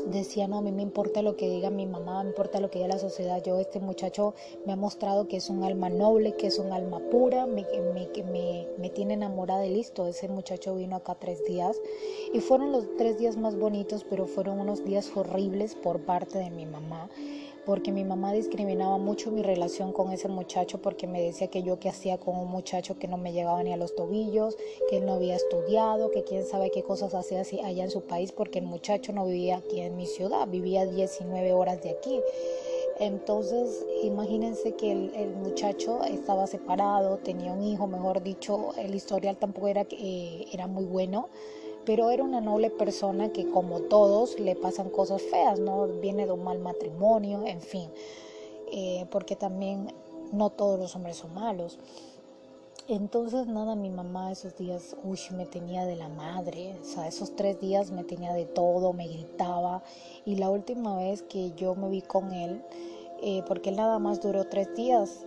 decía, 0.08 0.48
no, 0.48 0.58
a 0.58 0.62
mí 0.62 0.72
me 0.72 0.82
importa 0.82 1.22
lo 1.22 1.36
que 1.36 1.50
diga 1.50 1.70
mi 1.70 1.86
mamá, 1.86 2.24
me 2.24 2.30
importa 2.30 2.60
lo 2.60 2.70
que 2.70 2.80
diga 2.80 2.90
la 2.90 3.00
sociedad. 3.00 3.42
Yo, 3.44 3.60
este 3.60 3.80
muchacho 3.80 4.34
me 4.66 4.74
ha 4.74 4.76
mostrado 4.76 5.28
que 5.28 5.38
es 5.38 5.50
un 5.50 5.64
alma 5.64 5.90
noble, 5.90 6.36
que 6.36 6.48
es 6.48 6.60
un 6.60 6.72
alma 6.72 7.00
pura, 7.12 7.46
me, 7.46 7.66
me, 7.94 8.08
me, 8.24 8.68
me 8.78 8.90
tiene 8.90 9.14
enamorada 9.14 9.66
y 9.66 9.74
listo. 9.74 10.08
Ese 10.08 10.28
muchacho 10.28 10.76
vino 10.76 10.96
acá 10.96 11.16
tres 11.16 11.44
días 11.46 11.80
y 12.34 12.40
fueron 12.40 12.72
los 12.72 12.86
tres 12.98 13.18
días 13.18 13.38
más 13.38 13.58
bonitos, 13.58 14.06
pero 14.10 14.26
fueron 14.26 14.60
unos 14.60 14.84
días 14.84 15.12
horribles 15.16 15.76
por 15.76 16.00
parte 16.02 16.40
de 16.40 16.50
mi 16.50 16.66
mamá 16.66 17.10
porque 17.70 17.92
mi 17.92 18.04
mamá 18.04 18.34
discriminaba 18.34 18.98
mucho 18.98 19.30
mi 19.30 19.44
relación 19.44 19.94
con 19.94 20.12
ese 20.12 20.28
muchacho 20.28 20.80
porque 20.82 21.06
me 21.06 21.22
decía 21.22 21.50
que 21.50 21.62
yo 21.62 21.78
que 21.78 21.88
hacía 21.88 22.18
con 22.18 22.36
un 22.36 22.50
muchacho 22.50 22.98
que 22.98 23.08
no 23.08 23.16
me 23.16 23.32
llegaba 23.32 23.62
ni 23.62 23.72
a 23.72 23.78
los 23.78 23.94
tobillos, 23.94 24.58
que 24.90 24.98
él 24.98 25.06
no 25.06 25.14
había 25.14 25.36
estudiado, 25.36 26.10
que 26.10 26.24
quién 26.24 26.48
sabe 26.48 26.72
qué 26.72 26.82
cosas 26.82 27.14
hacía 27.14 27.44
allá 27.64 27.84
en 27.84 27.92
su 27.92 28.02
país 28.02 28.32
porque 28.32 28.58
el 28.58 28.66
muchacho 28.66 29.14
no 29.14 29.28
vivía 29.28 29.58
aquí 29.58 29.82
en 29.82 29.98
mi 29.98 30.08
ciudad, 30.08 30.48
vivía 30.48 30.88
19 30.88 31.54
horas 31.54 31.80
de 31.84 31.92
aquí. 31.92 32.20
Entonces, 33.00 33.86
imagínense 34.02 34.74
que 34.74 34.92
el, 34.92 35.30
muchacho 35.36 36.04
estaba 36.04 36.48
separado, 36.48 37.18
tenía 37.18 37.54
un 37.54 37.62
hijo, 37.62 37.86
mejor 37.86 38.24
dicho, 38.24 38.72
el 38.80 38.96
historial 38.96 39.38
tampoco 39.38 39.68
era, 39.68 39.86
eh, 39.92 40.48
era 40.52 40.66
muy 40.66 40.86
bueno 40.86 41.30
pero 41.86 42.10
era 42.12 42.24
una 42.24 42.42
noble 42.42 42.70
persona 42.70 43.30
que 43.30 43.50
como 43.50 43.82
todos 43.82 44.40
le 44.40 44.56
pasan 44.56 44.90
cosas 44.90 45.22
feas, 45.22 45.60
¿no? 45.60 45.88
Viene 45.88 46.26
de 46.26 46.32
un 46.32 46.44
mal 46.44 46.60
matrimonio, 46.60 47.44
en 47.46 47.62
fin, 47.62 47.90
eh, 48.72 49.06
porque 49.10 49.36
también 49.36 49.94
no 50.32 50.50
todos 50.50 50.80
los 50.80 50.96
hombres 50.96 51.18
son 51.18 51.34
malos. 51.34 51.80
Entonces, 52.88 53.46
nada, 53.46 53.76
mi 53.76 53.92
mamá 53.92 54.32
esos 54.32 54.58
días, 54.58 54.96
uy, 55.04 55.20
me 55.36 55.46
tenía 55.46 55.86
de 55.86 55.96
la 55.96 56.10
madre, 56.10 56.76
o 56.82 56.84
sea, 56.84 57.08
esos 57.08 57.36
tres 57.36 57.60
días 57.60 57.92
me 57.92 58.04
tenía 58.04 58.34
de 58.34 58.46
todo, 58.46 58.94
me 58.94 59.08
gritaba. 59.08 59.84
Y 60.26 60.38
la 60.38 60.50
última 60.50 60.98
vez 60.98 61.22
que 61.22 61.52
yo 61.52 61.76
me 61.76 61.88
vi 61.90 62.02
con 62.02 62.34
él, 62.34 62.64
eh, 63.22 63.44
porque 63.48 63.70
él 63.70 63.76
nada 63.76 64.00
más 64.00 64.22
duró 64.22 64.46
tres 64.46 64.76
días, 64.76 65.24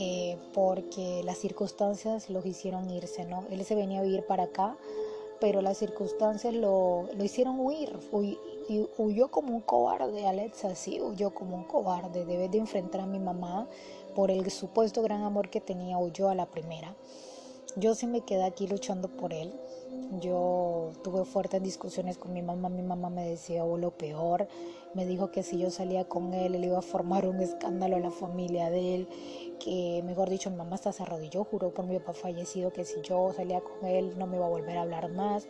eh, 0.00 0.36
porque 0.54 1.22
las 1.24 1.38
circunstancias 1.38 2.30
lo 2.30 2.44
hicieron 2.44 2.90
irse, 2.90 3.24
¿no? 3.26 3.44
Él 3.50 3.64
se 3.64 3.76
venía 3.76 4.00
a 4.00 4.02
vivir 4.02 4.26
para 4.26 4.44
acá 4.44 4.76
pero 5.44 5.60
las 5.60 5.76
circunstancias 5.76 6.54
lo, 6.54 7.06
lo 7.14 7.22
hicieron 7.22 7.60
huir, 7.60 7.98
huyó 8.96 9.28
como 9.28 9.54
un 9.54 9.60
cobarde, 9.60 10.26
Alexa, 10.26 10.74
sí, 10.74 11.02
huyó 11.02 11.34
como 11.34 11.54
un 11.54 11.64
cobarde. 11.64 12.24
Debes 12.24 12.50
de 12.50 12.56
enfrentar 12.56 13.02
a 13.02 13.06
mi 13.06 13.18
mamá 13.18 13.68
por 14.14 14.30
el 14.30 14.50
supuesto 14.50 15.02
gran 15.02 15.22
amor 15.22 15.50
que 15.50 15.60
tenía, 15.60 15.98
huyó 15.98 16.30
a 16.30 16.34
la 16.34 16.46
primera. 16.46 16.94
Yo 17.76 17.94
sí 17.94 18.06
me 18.06 18.22
quedé 18.22 18.42
aquí 18.44 18.66
luchando 18.66 19.08
por 19.08 19.34
él. 19.34 19.52
Yo 20.20 20.92
tuve 21.02 21.24
fuertes 21.24 21.62
discusiones 21.62 22.18
con 22.18 22.32
mi 22.32 22.42
mamá. 22.42 22.68
Mi 22.68 22.82
mamá 22.82 23.10
me 23.10 23.28
decía 23.28 23.64
oh, 23.64 23.76
lo 23.76 23.90
peor. 23.92 24.48
Me 24.94 25.06
dijo 25.06 25.30
que 25.30 25.42
si 25.42 25.58
yo 25.58 25.70
salía 25.70 26.04
con 26.08 26.34
él, 26.34 26.54
él 26.54 26.64
iba 26.64 26.78
a 26.78 26.82
formar 26.82 27.26
un 27.26 27.40
escándalo 27.40 27.96
a 27.96 28.00
la 28.00 28.10
familia 28.10 28.70
de 28.70 28.94
él. 28.94 29.08
Que, 29.58 30.02
mejor 30.04 30.30
dicho, 30.30 30.50
mi 30.50 30.56
mamá 30.56 30.76
hasta 30.76 30.92
se 30.92 31.02
arrodilló, 31.02 31.44
juró 31.44 31.72
por 31.72 31.86
mi 31.86 31.98
papá 31.98 32.12
fallecido 32.14 32.72
que 32.72 32.84
si 32.84 33.00
yo 33.02 33.32
salía 33.32 33.60
con 33.60 33.88
él 33.88 34.18
no 34.18 34.26
me 34.26 34.36
iba 34.36 34.46
a 34.46 34.50
volver 34.50 34.76
a 34.76 34.82
hablar 34.82 35.10
más. 35.10 35.48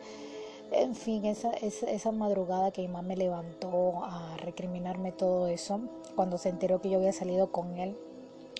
En 0.70 0.94
fin, 0.94 1.24
esa, 1.26 1.52
esa, 1.52 1.90
esa, 1.90 2.10
madrugada 2.10 2.70
que 2.70 2.82
mi 2.82 2.88
mamá 2.88 3.02
me 3.02 3.16
levantó 3.16 4.02
a 4.02 4.36
recriminarme 4.38 5.12
todo 5.12 5.46
eso, 5.46 5.80
cuando 6.16 6.38
se 6.38 6.48
enteró 6.48 6.80
que 6.80 6.90
yo 6.90 6.98
había 6.98 7.12
salido 7.12 7.52
con 7.52 7.76
él, 7.78 7.96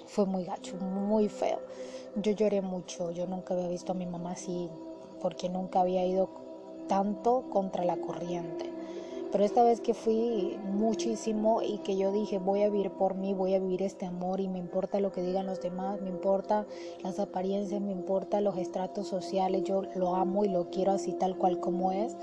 fue 0.06 0.26
muy 0.26 0.44
gacho, 0.44 0.76
muy 0.76 1.28
feo. 1.28 1.60
Yo 2.16 2.32
lloré 2.32 2.60
mucho, 2.60 3.10
yo 3.10 3.26
nunca 3.26 3.54
había 3.54 3.68
visto 3.68 3.92
a 3.92 3.94
mi 3.94 4.06
mamá 4.06 4.32
así, 4.32 4.70
porque 5.24 5.48
nunca 5.48 5.80
había 5.80 6.04
ido 6.04 6.28
tanto 6.86 7.44
contra 7.48 7.82
la 7.82 7.96
corriente. 7.96 8.70
Pero 9.32 9.42
esta 9.42 9.64
vez 9.64 9.80
que 9.80 9.94
fui 9.94 10.58
muchísimo 10.70 11.62
y 11.62 11.78
que 11.78 11.96
yo 11.96 12.12
dije 12.12 12.36
voy 12.36 12.60
a 12.60 12.68
vivir 12.68 12.90
por 12.90 13.14
mí, 13.14 13.32
voy 13.32 13.54
a 13.54 13.58
vivir 13.58 13.80
este 13.80 14.04
amor 14.04 14.40
y 14.40 14.48
me 14.48 14.58
importa 14.58 15.00
lo 15.00 15.12
que 15.12 15.22
digan 15.22 15.46
los 15.46 15.62
demás, 15.62 15.98
me 16.02 16.10
importa 16.10 16.66
las 17.02 17.18
apariencias, 17.18 17.80
me 17.80 17.92
importa 17.92 18.42
los 18.42 18.58
estratos 18.58 19.08
sociales, 19.08 19.64
yo 19.64 19.84
lo 19.94 20.14
amo 20.14 20.44
y 20.44 20.48
lo 20.48 20.68
quiero 20.68 20.92
así 20.92 21.12
tal 21.12 21.38
cual 21.38 21.58
como 21.58 21.90
es. 21.90 22.14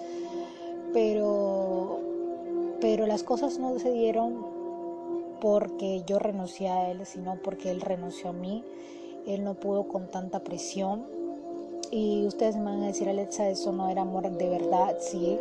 Pero, 0.93 2.01
pero 2.81 3.07
las 3.07 3.23
cosas 3.23 3.57
no 3.57 3.79
se 3.79 3.91
dieron 3.91 4.45
porque 5.41 6.03
yo 6.05 6.19
renuncié 6.19 6.69
a 6.69 6.91
él, 6.91 7.07
sino 7.07 7.41
porque 7.41 7.71
él 7.71 7.81
renunció 7.81 8.29
a 8.29 8.33
mí. 8.33 8.63
Él 9.25 9.43
no 9.43 9.55
pudo 9.55 9.87
con 9.87 10.11
tanta 10.11 10.43
presión. 10.43 11.20
Y 11.91 12.25
ustedes 12.25 12.55
me 12.55 12.63
van 12.63 12.83
a 12.83 12.87
decir, 12.87 13.09
Alexa, 13.09 13.49
eso 13.49 13.73
no 13.73 13.89
era 13.89 14.03
amor 14.03 14.31
de 14.31 14.49
verdad. 14.49 14.95
Sí, 14.99 15.37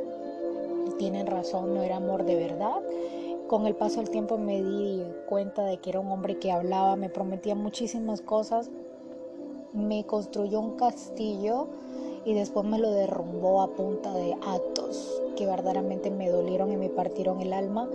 tienen 0.98 1.28
razón, 1.28 1.74
no 1.74 1.82
era 1.82 1.96
amor 1.96 2.24
de 2.24 2.34
verdad. 2.34 2.82
Con 3.46 3.66
el 3.66 3.76
paso 3.76 4.00
del 4.00 4.10
tiempo 4.10 4.36
me 4.36 4.60
di 4.60 5.04
cuenta 5.28 5.64
de 5.64 5.78
que 5.78 5.90
era 5.90 6.00
un 6.00 6.10
hombre 6.10 6.38
que 6.38 6.50
hablaba, 6.50 6.96
me 6.96 7.08
prometía 7.08 7.54
muchísimas 7.54 8.20
cosas, 8.20 8.68
me 9.72 10.04
construyó 10.04 10.60
un 10.60 10.76
castillo 10.76 11.68
y 12.24 12.34
después 12.34 12.66
me 12.66 12.78
lo 12.78 12.90
derrumbó 12.90 13.62
a 13.62 13.68
punta 13.68 14.12
de 14.12 14.34
actos 14.44 15.22
que 15.36 15.46
verdaderamente 15.46 16.10
me 16.10 16.28
dolieron 16.28 16.72
y 16.72 16.76
me 16.76 16.88
partieron 16.88 17.40
el 17.40 17.52
alma 17.52 17.88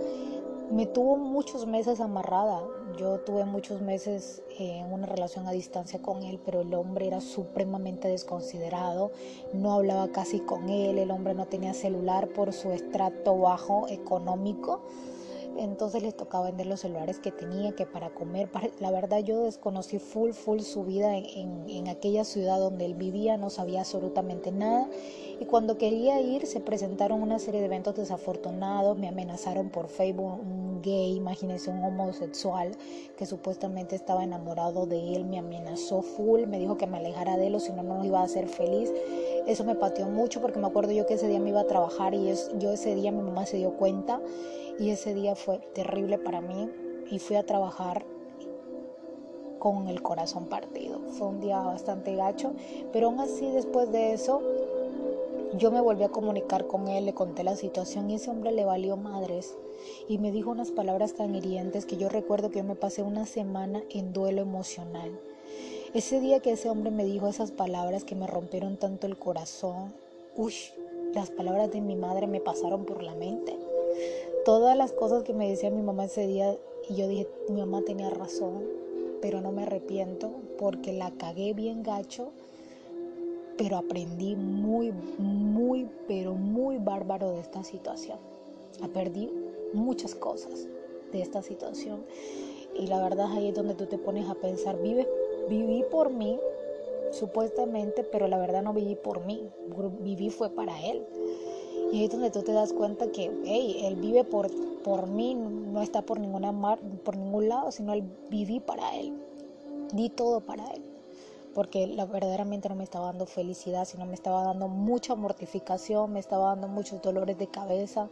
me 0.70 0.86
tuvo 0.86 1.16
muchos 1.16 1.66
meses 1.66 2.00
amarrada. 2.00 2.62
Yo 2.98 3.20
tuve 3.20 3.44
muchos 3.44 3.82
meses 3.82 4.42
en 4.58 4.92
una 4.92 5.06
relación 5.06 5.46
a 5.46 5.52
distancia 5.52 6.00
con 6.00 6.22
él, 6.22 6.40
pero 6.44 6.62
el 6.62 6.72
hombre 6.74 7.06
era 7.06 7.20
supremamente 7.20 8.08
desconsiderado. 8.08 9.12
No 9.52 9.72
hablaba 9.72 10.08
casi 10.08 10.40
con 10.40 10.68
él, 10.68 10.98
el 10.98 11.10
hombre 11.10 11.34
no 11.34 11.46
tenía 11.46 11.74
celular 11.74 12.28
por 12.28 12.52
su 12.52 12.70
estrato 12.72 13.38
bajo 13.38 13.86
económico 13.88 14.82
entonces 15.58 16.02
les 16.02 16.16
tocaba 16.16 16.46
vender 16.46 16.66
los 16.66 16.80
celulares 16.80 17.18
que 17.18 17.32
tenía, 17.32 17.72
que 17.72 17.86
para 17.86 18.10
comer, 18.10 18.48
la 18.80 18.90
verdad 18.90 19.20
yo 19.20 19.44
desconocí 19.44 19.98
full, 19.98 20.32
full 20.32 20.60
su 20.60 20.84
vida 20.84 21.16
en, 21.16 21.88
aquella 21.88 22.24
ciudad 22.24 22.58
donde 22.58 22.84
él 22.84 22.94
vivía, 22.94 23.36
no 23.36 23.48
sabía 23.50 23.80
absolutamente 23.80 24.50
nada 24.52 24.88
y 25.38 25.44
cuando 25.44 25.76
quería 25.76 26.20
ir 26.20 26.46
se 26.46 26.60
presentaron 26.60 27.22
una 27.22 27.38
serie 27.38 27.60
de 27.60 27.66
eventos 27.66 27.94
desafortunados, 27.94 28.96
me 28.98 29.08
amenazaron 29.08 29.68
por 29.68 29.88
Facebook, 29.88 30.40
un 30.40 30.80
gay, 30.82 31.14
imagínense 31.16 31.70
un 31.70 31.84
homosexual 31.84 32.72
que 33.16 33.26
supuestamente 33.26 33.96
estaba 33.96 34.24
enamorado 34.24 34.86
de 34.86 35.14
él, 35.14 35.24
me 35.24 35.38
amenazó 35.38 36.02
full, 36.02 36.46
me 36.46 36.58
dijo 36.58 36.76
que 36.76 36.86
me 36.86 36.98
alejara 36.98 37.36
de 37.36 37.48
él 37.48 37.60
si 37.60 37.72
no, 37.72 37.82
no 37.82 38.04
iba 38.04 38.20
a 38.20 38.24
hacer 38.24 38.48
feliz. 38.48 38.92
Eso 39.46 39.64
me 39.64 39.74
pateó 39.74 40.06
mucho 40.06 40.40
porque 40.40 40.58
me 40.58 40.66
acuerdo 40.66 40.92
yo 40.92 41.06
que 41.06 41.14
ese 41.14 41.28
día 41.28 41.38
me 41.38 41.50
iba 41.50 41.60
a 41.60 41.66
trabajar 41.66 42.14
y 42.14 42.32
yo 42.58 42.72
ese 42.72 42.94
día 42.94 43.12
mi 43.12 43.22
mamá 43.22 43.46
se 43.46 43.58
dio 43.58 43.72
cuenta 43.72 44.20
y 44.78 44.90
ese 44.90 45.14
día 45.14 45.34
fue 45.34 45.58
terrible 45.74 46.18
para 46.18 46.40
mí 46.40 46.68
y 47.10 47.18
fui 47.18 47.36
a 47.36 47.44
trabajar 47.44 48.04
con 49.58 49.88
el 49.88 50.02
corazón 50.02 50.46
partido. 50.46 51.00
Fue 51.10 51.28
un 51.28 51.40
día 51.40 51.60
bastante 51.60 52.14
gacho, 52.14 52.52
pero 52.92 53.08
aún 53.08 53.20
así 53.20 53.50
después 53.50 53.90
de 53.92 54.12
eso 54.12 54.42
yo 55.58 55.70
me 55.70 55.80
volví 55.80 56.04
a 56.04 56.08
comunicar 56.08 56.66
con 56.66 56.88
él, 56.88 57.06
le 57.06 57.14
conté 57.14 57.44
la 57.44 57.56
situación 57.56 58.10
y 58.10 58.16
ese 58.16 58.30
hombre 58.30 58.52
le 58.52 58.64
valió 58.64 58.96
madres 58.96 59.54
y 60.08 60.18
me 60.18 60.32
dijo 60.32 60.50
unas 60.50 60.70
palabras 60.70 61.14
tan 61.14 61.34
hirientes 61.34 61.86
que 61.86 61.96
yo 61.96 62.08
recuerdo 62.08 62.50
que 62.50 62.58
yo 62.58 62.64
me 62.64 62.74
pasé 62.74 63.02
una 63.02 63.26
semana 63.26 63.82
en 63.90 64.12
duelo 64.12 64.42
emocional. 64.42 65.18
Ese 65.94 66.20
día 66.20 66.40
que 66.40 66.52
ese 66.52 66.68
hombre 66.68 66.90
me 66.90 67.04
dijo 67.04 67.28
esas 67.28 67.52
palabras 67.52 68.04
que 68.04 68.14
me 68.14 68.26
rompieron 68.26 68.76
tanto 68.76 69.06
el 69.06 69.18
corazón, 69.18 69.94
uy, 70.36 70.54
las 71.14 71.30
palabras 71.30 71.70
de 71.70 71.80
mi 71.80 71.96
madre 71.96 72.26
me 72.26 72.40
pasaron 72.40 72.84
por 72.84 73.02
la 73.02 73.14
mente 73.14 73.56
todas 74.46 74.76
las 74.76 74.92
cosas 74.92 75.24
que 75.24 75.32
me 75.32 75.48
decía 75.48 75.72
mi 75.72 75.82
mamá 75.82 76.04
ese 76.04 76.24
día 76.28 76.56
y 76.88 76.94
yo 76.94 77.08
dije, 77.08 77.26
mi 77.48 77.58
mamá 77.58 77.82
tenía 77.82 78.10
razón, 78.10 78.62
pero 79.20 79.40
no 79.40 79.50
me 79.50 79.64
arrepiento 79.64 80.30
porque 80.56 80.92
la 80.92 81.10
cagué 81.10 81.52
bien 81.52 81.82
gacho, 81.82 82.30
pero 83.56 83.76
aprendí 83.76 84.36
muy, 84.36 84.92
muy, 85.18 85.88
pero 86.06 86.34
muy 86.34 86.78
bárbaro 86.78 87.32
de 87.32 87.40
esta 87.40 87.64
situación. 87.64 88.18
Aprendí 88.82 89.30
muchas 89.72 90.14
cosas 90.14 90.68
de 91.12 91.22
esta 91.22 91.42
situación 91.42 92.04
y 92.78 92.86
la 92.86 93.02
verdad 93.02 93.32
ahí 93.32 93.48
es 93.48 93.54
donde 93.54 93.74
tú 93.74 93.86
te 93.86 93.98
pones 93.98 94.28
a 94.28 94.34
pensar, 94.34 94.80
vive, 94.80 95.08
viví 95.48 95.84
por 95.90 96.10
mí, 96.10 96.38
supuestamente, 97.10 98.04
pero 98.04 98.28
la 98.28 98.38
verdad 98.38 98.62
no 98.62 98.72
viví 98.72 98.96
por 98.96 99.24
mí, 99.24 99.48
viví 100.00 100.30
fue 100.30 100.50
para 100.50 100.84
él. 100.84 101.02
Y 101.92 101.98
ahí 101.98 102.04
es 102.04 102.10
donde 102.10 102.30
tú 102.30 102.42
te 102.42 102.52
das 102.52 102.72
cuenta 102.72 103.10
que, 103.12 103.30
hey, 103.44 103.82
él 103.84 103.96
vive 103.96 104.24
por, 104.24 104.50
por 104.82 105.06
mí, 105.06 105.34
no 105.34 105.80
está 105.82 106.02
por, 106.02 106.18
ninguna 106.18 106.52
mar, 106.52 106.78
por 107.04 107.16
ningún 107.16 107.48
lado, 107.48 107.70
sino 107.70 107.92
él 107.92 108.02
viví 108.28 108.60
para 108.60 108.96
él. 108.96 109.12
Di 109.92 110.10
todo 110.10 110.40
para 110.40 110.66
él. 110.72 110.82
Porque 111.56 111.86
la, 111.86 112.04
verdaderamente 112.04 112.68
no 112.68 112.74
me 112.74 112.84
estaba 112.84 113.06
dando 113.06 113.24
felicidad, 113.24 113.86
sino 113.86 114.04
me 114.04 114.12
estaba 114.12 114.42
dando 114.42 114.68
mucha 114.68 115.14
mortificación, 115.14 116.12
me 116.12 116.20
estaba 116.20 116.48
dando 116.50 116.68
muchos 116.68 117.00
dolores 117.00 117.38
de 117.38 117.46
cabeza 117.46 118.10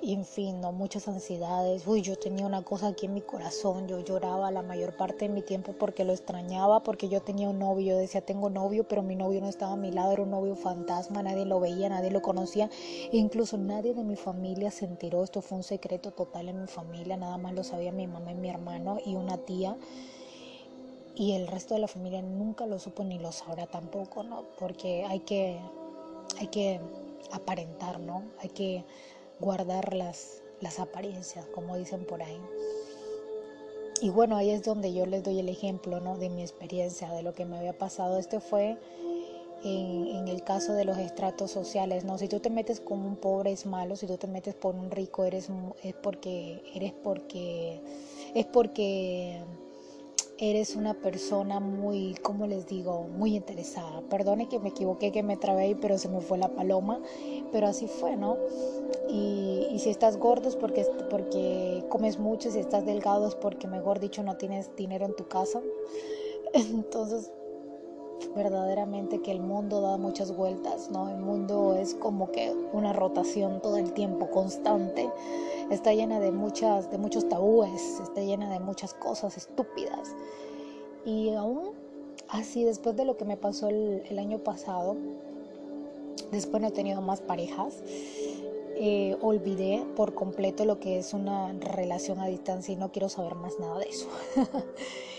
y 0.00 0.12
en 0.12 0.24
fin, 0.24 0.60
¿no? 0.60 0.70
muchas 0.70 1.08
ansiedades. 1.08 1.84
Uy, 1.88 2.02
yo 2.02 2.16
tenía 2.16 2.46
una 2.46 2.62
cosa 2.62 2.86
aquí 2.86 3.06
en 3.06 3.14
mi 3.14 3.20
corazón, 3.20 3.88
yo 3.88 3.98
lloraba 3.98 4.52
la 4.52 4.62
mayor 4.62 4.96
parte 4.96 5.26
de 5.26 5.34
mi 5.34 5.42
tiempo 5.42 5.72
porque 5.72 6.04
lo 6.04 6.12
extrañaba, 6.12 6.84
porque 6.84 7.08
yo 7.08 7.20
tenía 7.20 7.48
un 7.48 7.58
novio, 7.58 7.94
yo 7.94 7.98
decía, 7.98 8.20
tengo 8.20 8.48
novio, 8.48 8.86
pero 8.86 9.02
mi 9.02 9.16
novio 9.16 9.40
no 9.40 9.48
estaba 9.48 9.72
a 9.72 9.76
mi 9.76 9.90
lado, 9.90 10.12
era 10.12 10.22
un 10.22 10.30
novio 10.30 10.54
fantasma, 10.54 11.24
nadie 11.24 11.46
lo 11.46 11.58
veía, 11.58 11.88
nadie 11.88 12.12
lo 12.12 12.22
conocía, 12.22 12.70
e 13.12 13.16
incluso 13.16 13.58
nadie 13.58 13.92
de 13.92 14.04
mi 14.04 14.14
familia 14.14 14.70
se 14.70 14.84
enteró, 14.84 15.24
esto 15.24 15.40
fue 15.42 15.58
un 15.58 15.64
secreto 15.64 16.12
total 16.12 16.48
en 16.48 16.60
mi 16.60 16.68
familia, 16.68 17.16
nada 17.16 17.38
más 17.38 17.54
lo 17.54 17.64
sabía 17.64 17.90
mi 17.90 18.06
mamá 18.06 18.30
y 18.30 18.36
mi 18.36 18.50
hermano 18.50 18.98
y 19.04 19.16
una 19.16 19.38
tía. 19.38 19.76
Y 21.16 21.32
el 21.32 21.46
resto 21.46 21.74
de 21.74 21.80
la 21.80 21.88
familia 21.88 22.20
nunca 22.20 22.66
lo 22.66 22.78
supo 22.78 23.02
ni 23.02 23.18
lo 23.18 23.32
sabrá 23.32 23.66
tampoco, 23.66 24.22
¿no? 24.22 24.44
Porque 24.58 25.04
hay 25.04 25.20
que, 25.20 25.58
hay 26.38 26.48
que 26.48 26.78
aparentar, 27.32 27.98
¿no? 27.98 28.22
Hay 28.38 28.50
que 28.50 28.84
guardar 29.40 29.94
las, 29.94 30.42
las 30.60 30.78
apariencias, 30.78 31.46
como 31.46 31.76
dicen 31.76 32.04
por 32.04 32.22
ahí. 32.22 32.38
Y 34.02 34.10
bueno, 34.10 34.36
ahí 34.36 34.50
es 34.50 34.62
donde 34.62 34.92
yo 34.92 35.06
les 35.06 35.24
doy 35.24 35.38
el 35.38 35.48
ejemplo 35.48 36.00
¿no? 36.00 36.18
de 36.18 36.28
mi 36.28 36.42
experiencia, 36.42 37.10
de 37.12 37.22
lo 37.22 37.32
que 37.32 37.46
me 37.46 37.56
había 37.56 37.76
pasado. 37.76 38.18
Este 38.18 38.40
fue 38.40 38.76
en, 39.64 40.06
en, 40.08 40.28
el 40.28 40.44
caso 40.44 40.74
de 40.74 40.84
los 40.84 40.98
estratos 40.98 41.50
sociales, 41.50 42.04
¿no? 42.04 42.18
Si 42.18 42.28
tú 42.28 42.40
te 42.40 42.50
metes 42.50 42.78
con 42.78 43.00
un 43.00 43.16
pobre 43.16 43.52
es 43.52 43.64
malo, 43.64 43.96
si 43.96 44.06
tú 44.06 44.18
te 44.18 44.26
metes 44.26 44.54
por 44.54 44.74
un 44.74 44.90
rico 44.90 45.24
eres 45.24 45.48
es 45.82 45.94
porque 45.94 46.62
eres 46.74 46.92
porque 46.92 47.80
es 48.34 48.44
porque 48.44 49.42
eres 50.38 50.76
una 50.76 50.94
persona 50.94 51.60
muy, 51.60 52.14
¿cómo 52.22 52.46
les 52.46 52.66
digo? 52.66 53.04
Muy 53.04 53.36
interesada. 53.36 54.02
Perdone 54.10 54.48
que 54.48 54.58
me 54.58 54.68
equivoqué, 54.68 55.12
que 55.12 55.22
me 55.22 55.36
trabé, 55.36 55.76
pero 55.80 55.98
se 55.98 56.08
me 56.08 56.20
fue 56.20 56.38
la 56.38 56.48
paloma, 56.48 57.00
pero 57.52 57.66
así 57.66 57.86
fue, 57.86 58.16
¿no? 58.16 58.36
Y, 59.08 59.78
si 59.78 59.90
estás 59.90 60.16
gordo 60.16 60.48
es 60.48 60.56
porque, 60.56 60.86
porque 61.10 61.84
comes 61.90 62.18
mucho, 62.18 62.50
si 62.50 62.58
estás 62.58 62.86
delgado 62.86 63.28
porque, 63.40 63.66
mejor 63.66 64.00
dicho, 64.00 64.22
no 64.22 64.36
tienes 64.36 64.74
dinero 64.74 65.04
en 65.06 65.14
tu 65.14 65.28
casa. 65.28 65.60
Entonces, 66.52 67.30
verdaderamente 68.34 69.20
que 69.22 69.32
el 69.32 69.40
mundo 69.40 69.80
da 69.80 69.96
muchas 69.96 70.34
vueltas, 70.36 70.90
¿no? 70.90 71.08
El 71.08 71.18
mundo 71.18 71.74
es 71.74 71.94
como 71.94 72.30
que 72.30 72.52
una 72.72 72.92
rotación 72.92 73.60
todo 73.60 73.76
el 73.76 73.92
tiempo, 73.92 74.30
constante. 74.30 75.10
Está 75.70 75.94
llena 75.94 76.20
de 76.20 76.30
muchas, 76.32 76.90
de 76.90 76.98
muchos 76.98 77.28
tabúes, 77.28 78.00
está 78.00 78.20
llena 78.20 78.50
de 78.50 78.60
muchas 78.60 78.94
cosas 78.94 79.36
estúpidas. 79.36 80.14
Y 81.04 81.30
aún 81.34 81.70
así, 82.28 82.64
después 82.64 82.96
de 82.96 83.04
lo 83.04 83.16
que 83.16 83.24
me 83.24 83.36
pasó 83.36 83.68
el, 83.68 84.18
año 84.18 84.38
pasado, 84.38 84.96
después 86.30 86.60
no 86.60 86.68
he 86.68 86.72
tenido 86.72 87.00
más 87.00 87.20
parejas, 87.20 87.82
eh, 88.78 89.16
olvidé 89.22 89.84
por 89.96 90.14
completo 90.14 90.64
lo 90.64 90.78
que 90.78 90.98
es 90.98 91.14
una 91.14 91.52
relación 91.52 92.20
a 92.20 92.26
distancia 92.26 92.74
y 92.74 92.76
no 92.76 92.92
quiero 92.92 93.08
saber 93.08 93.34
más 93.34 93.58
nada 93.58 93.78
de 93.78 93.88
eso. 93.88 94.08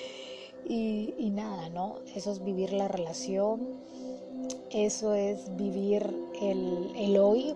y, 0.66 1.30
nada, 1.32 1.70
¿no? 1.70 1.96
Eso 2.16 2.32
es 2.32 2.44
vivir 2.44 2.74
la 2.74 2.88
relación, 2.88 3.68
eso 4.72 5.14
es 5.14 5.56
vivir 5.56 6.14
el, 6.42 6.92
el 6.96 7.18
hoy 7.18 7.56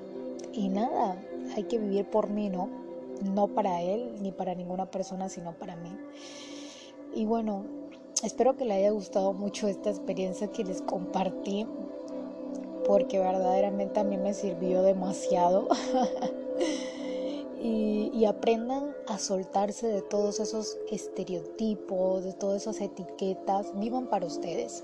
y 0.54 0.70
nada, 0.70 1.22
hay 1.56 1.64
que 1.64 1.78
vivir 1.78 2.06
por 2.06 2.30
mí, 2.30 2.50
¿no? 2.50 2.70
No 3.34 3.48
para 3.48 3.82
él 3.82 4.16
ni 4.22 4.32
para 4.32 4.56
ninguna 4.56 4.90
persona, 4.90 5.30
sino 5.30 5.54
para 5.54 5.76
mí. 5.76 5.92
Y 7.14 7.26
bueno, 7.26 7.66
espero 8.24 8.56
que 8.56 8.66
le 8.66 8.76
haya 8.76 8.92
gustado 8.92 9.34
mucho 9.34 9.68
esta 9.68 9.90
experiencia 9.90 10.48
que 10.48 10.64
les 10.64 10.82
compartí, 10.82 11.68
porque 12.86 13.20
verdaderamente 13.20 14.00
a 14.00 14.04
mí 14.04 14.18
me 14.18 14.34
sirvió 14.34 14.82
demasiado. 14.84 15.68
y, 17.62 18.12
y, 18.14 18.26
aprendan 18.26 18.91
a 19.12 19.20
soltarse 19.20 19.88
de 19.88 20.02
todos 20.02 20.40
esos 20.40 20.78
estereotipos, 20.90 22.24
de 22.24 22.34
todas 22.34 22.64
esas 22.64 22.80
etiquetas, 22.82 23.78
vivan 23.80 24.08
para 24.08 24.26
ustedes. 24.26 24.84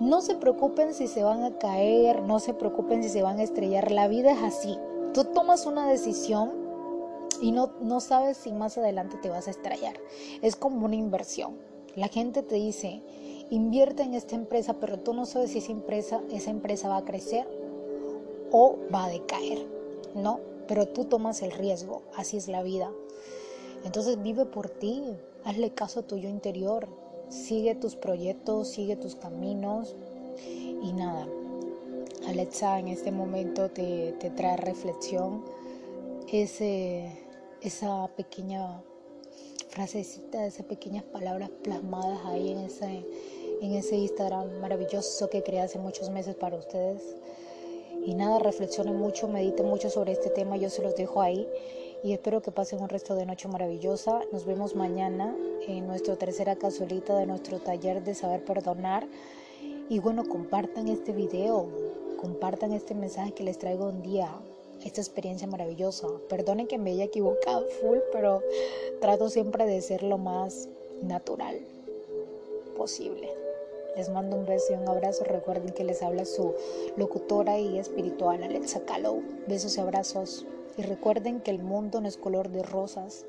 No 0.00 0.20
se 0.20 0.34
preocupen 0.34 0.92
si 0.92 1.06
se 1.06 1.22
van 1.22 1.42
a 1.42 1.58
caer, 1.58 2.22
no 2.22 2.40
se 2.40 2.52
preocupen 2.52 3.02
si 3.02 3.08
se 3.08 3.22
van 3.22 3.38
a 3.38 3.42
estrellar, 3.42 3.90
la 3.90 4.08
vida 4.08 4.32
es 4.32 4.42
así. 4.42 4.78
Tú 5.14 5.24
tomas 5.24 5.66
una 5.66 5.88
decisión 5.88 6.52
y 7.40 7.52
no, 7.52 7.72
no 7.80 8.00
sabes 8.00 8.36
si 8.36 8.52
más 8.52 8.76
adelante 8.76 9.16
te 9.22 9.30
vas 9.30 9.46
a 9.46 9.50
estrellar. 9.50 9.94
Es 10.42 10.56
como 10.56 10.84
una 10.84 10.96
inversión. 10.96 11.56
La 11.94 12.08
gente 12.08 12.42
te 12.42 12.56
dice, 12.56 13.02
invierte 13.50 14.02
en 14.02 14.14
esta 14.14 14.34
empresa, 14.34 14.74
pero 14.80 14.98
tú 14.98 15.14
no 15.14 15.26
sabes 15.26 15.52
si 15.52 15.58
esa 15.58 15.72
empresa, 15.72 16.20
esa 16.30 16.50
empresa 16.50 16.88
va 16.88 16.98
a 16.98 17.04
crecer 17.04 17.46
o 18.50 18.76
va 18.92 19.04
a 19.04 19.08
decaer, 19.08 19.66
¿no? 20.14 20.40
Pero 20.66 20.88
tú 20.88 21.04
tomas 21.04 21.42
el 21.42 21.52
riesgo, 21.52 22.02
así 22.16 22.36
es 22.36 22.48
la 22.48 22.62
vida. 22.62 22.90
Entonces 23.84 24.20
vive 24.22 24.46
por 24.46 24.68
ti, 24.70 25.02
hazle 25.44 25.70
caso 25.74 26.00
a 26.00 26.02
tu 26.02 26.16
yo 26.16 26.28
interior, 26.28 26.88
sigue 27.28 27.74
tus 27.74 27.96
proyectos, 27.96 28.68
sigue 28.68 28.96
tus 28.96 29.14
caminos 29.14 29.94
y 30.82 30.92
nada. 30.92 31.28
Alexa 32.26 32.78
en 32.78 32.88
este 32.88 33.12
momento 33.12 33.70
te, 33.70 34.12
te 34.18 34.30
trae 34.30 34.56
reflexión, 34.56 35.44
ese, 36.32 37.12
esa 37.60 38.08
pequeña 38.16 38.82
frasecita, 39.68 40.46
esas 40.46 40.66
pequeñas 40.66 41.04
palabras 41.04 41.50
plasmadas 41.62 42.20
ahí 42.24 42.50
en 42.50 42.58
ese, 42.60 43.04
en 43.60 43.72
ese 43.74 43.96
Instagram 43.96 44.60
maravilloso 44.60 45.28
que 45.28 45.42
creé 45.42 45.60
hace 45.60 45.78
muchos 45.78 46.10
meses 46.10 46.34
para 46.34 46.56
ustedes. 46.56 47.02
Y 48.06 48.14
nada, 48.14 48.38
reflexionen 48.38 48.96
mucho, 48.96 49.28
mediten 49.28 49.66
mucho 49.66 49.90
sobre 49.90 50.12
este 50.12 50.30
tema, 50.30 50.56
yo 50.56 50.70
se 50.70 50.82
los 50.82 50.94
dejo 50.94 51.20
ahí 51.20 51.46
y 52.04 52.12
espero 52.12 52.42
que 52.42 52.52
pasen 52.52 52.82
un 52.82 52.90
resto 52.90 53.14
de 53.14 53.24
noche 53.24 53.48
maravillosa. 53.48 54.20
Nos 54.30 54.44
vemos 54.44 54.76
mañana 54.76 55.34
en 55.66 55.86
nuestra 55.86 56.16
tercera 56.16 56.54
cazuelita 56.54 57.16
de 57.16 57.24
nuestro 57.24 57.60
taller 57.60 58.04
de 58.04 58.14
saber 58.14 58.44
perdonar. 58.44 59.06
Y 59.88 60.00
bueno, 60.00 60.28
compartan 60.28 60.88
este 60.88 61.12
video, 61.12 61.66
compartan 62.20 62.74
este 62.74 62.94
mensaje 62.94 63.32
que 63.32 63.42
les 63.42 63.58
traigo 63.58 63.86
un 63.86 64.02
día, 64.02 64.30
esta 64.84 65.00
experiencia 65.00 65.46
maravillosa. 65.46 66.06
Perdonen 66.28 66.66
que 66.66 66.76
me 66.76 66.90
haya 66.90 67.04
equivocado 67.04 67.66
full, 67.80 68.00
pero 68.12 68.42
trato 69.00 69.30
siempre 69.30 69.64
de 69.64 69.80
ser 69.80 70.02
lo 70.02 70.18
más 70.18 70.68
natural 71.00 71.58
posible. 72.76 73.30
Les 73.96 74.10
mando 74.10 74.36
un 74.36 74.44
beso 74.44 74.74
y 74.74 74.76
un 74.76 74.86
abrazo. 74.86 75.24
Recuerden 75.24 75.72
que 75.72 75.84
les 75.84 76.02
habla 76.02 76.26
su 76.26 76.52
locutora 76.98 77.58
y 77.58 77.78
espiritual 77.78 78.42
Alexa 78.42 78.80
Callow. 78.84 79.22
Besos 79.46 79.78
y 79.78 79.80
abrazos. 79.80 80.44
Y 80.76 80.82
recuerden 80.82 81.40
que 81.40 81.50
el 81.50 81.62
mundo 81.62 82.00
no 82.00 82.08
es 82.08 82.16
color 82.16 82.48
de 82.48 82.62
rosas 82.62 83.24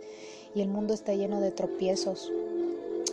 y 0.53 0.62
el 0.62 0.67
mundo 0.67 0.93
está 0.93 1.13
lleno 1.13 1.41
de 1.41 1.51
tropiezos. 1.51 2.31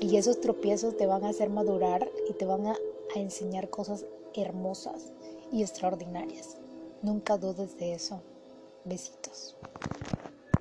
Y 0.00 0.16
esos 0.16 0.40
tropiezos 0.40 0.96
te 0.96 1.06
van 1.06 1.24
a 1.24 1.28
hacer 1.28 1.50
madurar 1.50 2.10
y 2.28 2.32
te 2.32 2.44
van 2.44 2.66
a, 2.66 2.76
a 3.14 3.18
enseñar 3.18 3.70
cosas 3.70 4.06
hermosas 4.34 5.12
y 5.52 5.62
extraordinarias. 5.62 6.56
Nunca 7.02 7.36
dudes 7.36 7.76
de 7.78 7.94
eso. 7.94 8.20
Besitos. 8.84 9.56